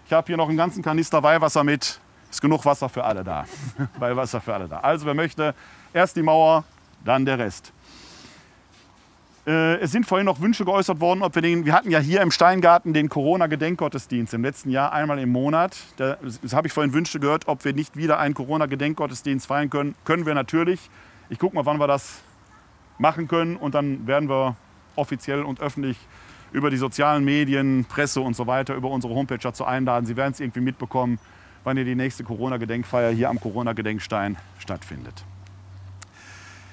Ich 0.07 0.13
habe 0.13 0.27
hier 0.27 0.37
noch 0.37 0.49
einen 0.49 0.59
ganzen 0.59 0.83
Kanister 0.83 1.23
Weihwasser 1.23 1.65
mit. 1.65 2.01
Ist 2.31 2.41
genug 2.41 2.65
Wasser 2.65 2.89
für 2.89 3.05
alle 3.05 3.25
da. 3.25 3.45
Weihwasser 3.99 4.41
für 4.41 4.55
alle 4.55 4.69
da. 4.69 4.81
Also 4.81 5.07
wer 5.07 5.15
möchte, 5.15 5.55
erst 5.93 6.17
die 6.17 6.23
Mauer, 6.23 6.65
dann 7.05 7.25
der 7.25 7.39
Rest. 7.39 7.73
Äh, 9.47 9.77
es 9.77 9.93
sind 9.93 10.07
vorhin 10.07 10.25
noch 10.25 10.41
Wünsche 10.41 10.65
geäußert 10.65 11.01
worden, 11.01 11.23
ob 11.23 11.35
wir 11.35 11.43
den, 11.43 11.67
wir 11.67 11.75
hatten 11.75 11.91
ja 11.91 11.99
hier 11.99 12.23
im 12.23 12.31
Steingarten 12.31 12.95
den 12.95 13.09
Corona-Gedenkgottesdienst 13.09 14.33
im 14.33 14.43
letzten 14.43 14.71
Jahr 14.71 14.93
einmal 14.93 15.19
im 15.19 15.31
Monat. 15.31 15.77
Da 15.97 16.17
habe 16.53 16.67
ich 16.67 16.73
vorhin 16.73 16.95
Wünsche 16.95 17.21
gehört, 17.21 17.47
ob 17.47 17.65
wir 17.65 17.75
nicht 17.75 17.97
wieder 17.97 18.19
einen 18.19 18.35
Corona-Gedenkgottesdienst 18.35 19.47
feiern 19.47 19.69
können. 19.69 19.95
Können 20.05 20.25
wir 20.25 20.35
natürlich. 20.35 20.91
Ich 21.29 21.39
gucke 21.39 21.55
mal, 21.55 21.67
wann 21.67 21.79
wir 21.79 21.87
das 21.87 22.23
machen 22.99 23.29
können 23.29 23.57
und 23.57 23.75
dann 23.75 24.07
werden 24.07 24.29
wir 24.29 24.57
offiziell 24.97 25.43
und 25.43 25.61
öffentlich 25.61 25.97
über 26.53 26.71
die 26.71 26.77
sozialen 26.77 27.25
Medien, 27.25 27.85
Presse 27.85 28.21
und 28.21 28.37
so 28.37 28.47
weiter, 28.47 28.75
über 28.75 28.89
unsere 28.89 29.15
Homepage 29.15 29.39
dazu 29.39 29.65
einladen. 29.65 30.07
Sie 30.07 30.17
werden 30.17 30.33
es 30.33 30.41
irgendwie 30.41 30.61
mitbekommen, 30.61 31.19
wann 31.65 31.77
ihr 31.77 31.85
die 31.85 31.97
nächste 31.97 32.23
Corona-Gedenkfeier 32.23 33.11
hier 33.11 33.29
am 33.29 33.41
Corona-Gedenkstein 33.41 34.37
stattfindet. 34.59 35.25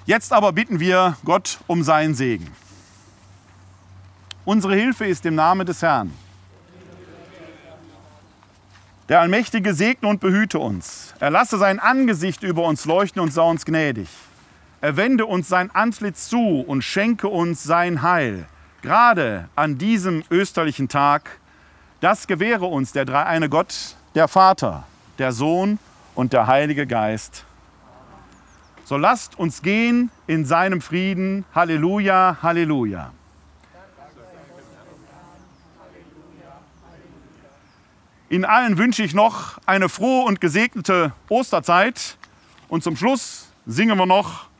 Jetzt 0.05 0.33
aber 0.33 0.51
bitten 0.51 0.79
wir 0.79 1.17
Gott 1.25 1.59
um 1.67 1.83
seinen 1.83 2.13
Segen. 2.13 2.47
Unsere 4.45 4.75
Hilfe 4.75 5.05
ist 5.05 5.25
im 5.25 5.35
Namen 5.35 5.65
des 5.65 5.81
Herrn. 5.81 6.11
Der 9.09 9.19
Allmächtige 9.19 9.73
segne 9.73 10.07
und 10.07 10.19
behüte 10.19 10.57
uns. 10.57 11.13
Er 11.19 11.31
lasse 11.31 11.57
sein 11.57 11.79
Angesicht 11.79 12.43
über 12.43 12.63
uns 12.63 12.85
leuchten 12.85 13.21
und 13.21 13.33
sei 13.33 13.41
uns 13.41 13.65
gnädig. 13.65 14.07
Er 14.83 14.97
wende 14.97 15.27
uns 15.27 15.47
sein 15.47 15.69
Antlitz 15.69 16.27
zu 16.27 16.65
und 16.65 16.83
schenke 16.83 17.27
uns 17.27 17.63
sein 17.63 18.01
Heil. 18.01 18.47
Gerade 18.81 19.47
an 19.55 19.77
diesem 19.77 20.23
österlichen 20.31 20.89
Tag, 20.89 21.39
das 21.99 22.25
gewähre 22.25 22.65
uns 22.65 22.91
der 22.91 23.05
dreieine 23.05 23.47
Gott, 23.47 23.95
der 24.15 24.27
Vater, 24.27 24.87
der 25.19 25.33
Sohn 25.33 25.77
und 26.15 26.33
der 26.33 26.47
Heilige 26.47 26.87
Geist. 26.87 27.45
So 28.83 28.97
lasst 28.97 29.37
uns 29.37 29.61
gehen 29.61 30.09
in 30.25 30.45
seinem 30.45 30.81
Frieden. 30.81 31.45
Halleluja, 31.53 32.37
Halleluja. 32.41 33.11
Ihnen 38.31 38.45
allen 38.45 38.79
wünsche 38.79 39.03
ich 39.03 39.13
noch 39.13 39.59
eine 39.67 39.89
frohe 39.89 40.25
und 40.25 40.41
gesegnete 40.41 41.11
Osterzeit. 41.29 42.17
Und 42.67 42.81
zum 42.81 42.97
Schluss 42.97 43.49
singen 43.67 43.97
wir 43.99 44.07
noch 44.07 44.50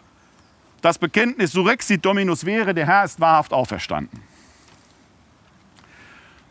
das 0.82 0.98
Bekenntnis 0.98 1.52
Surexit 1.52 2.04
Dominus 2.04 2.44
Vere, 2.44 2.74
der 2.74 2.88
Herr 2.88 3.06
ist 3.06 3.20
wahrhaft 3.20 3.54
auferstanden. 3.54 4.22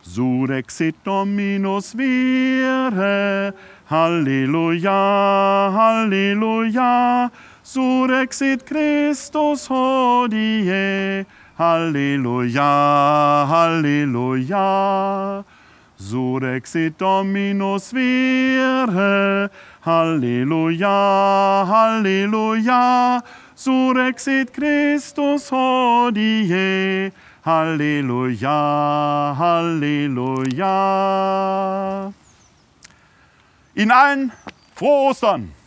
Surexit 0.01 0.95
Dominus 1.03 1.95
Vere, 1.95 3.53
Halleluja, 3.89 5.71
Halleluja, 5.73 7.31
Surexit 7.63 8.65
Christus 8.65 9.69
hodie, 9.69 11.25
Halleluja, 11.57 13.45
Halleluja. 13.47 15.43
Surexit 16.01 16.99
Dominus 16.99 17.91
vere, 17.93 19.51
Halleluja, 19.85 21.65
Halleluja, 21.67 23.21
Surexit 23.61 24.49
Christus 24.51 25.51
hodie, 25.51 27.11
Halleluja, 27.45 29.35
Halleluja. 29.37 30.73
Ihnen 33.75 33.91
allen 33.91 34.31
frohe 34.73 35.09
Ostern! 35.09 35.60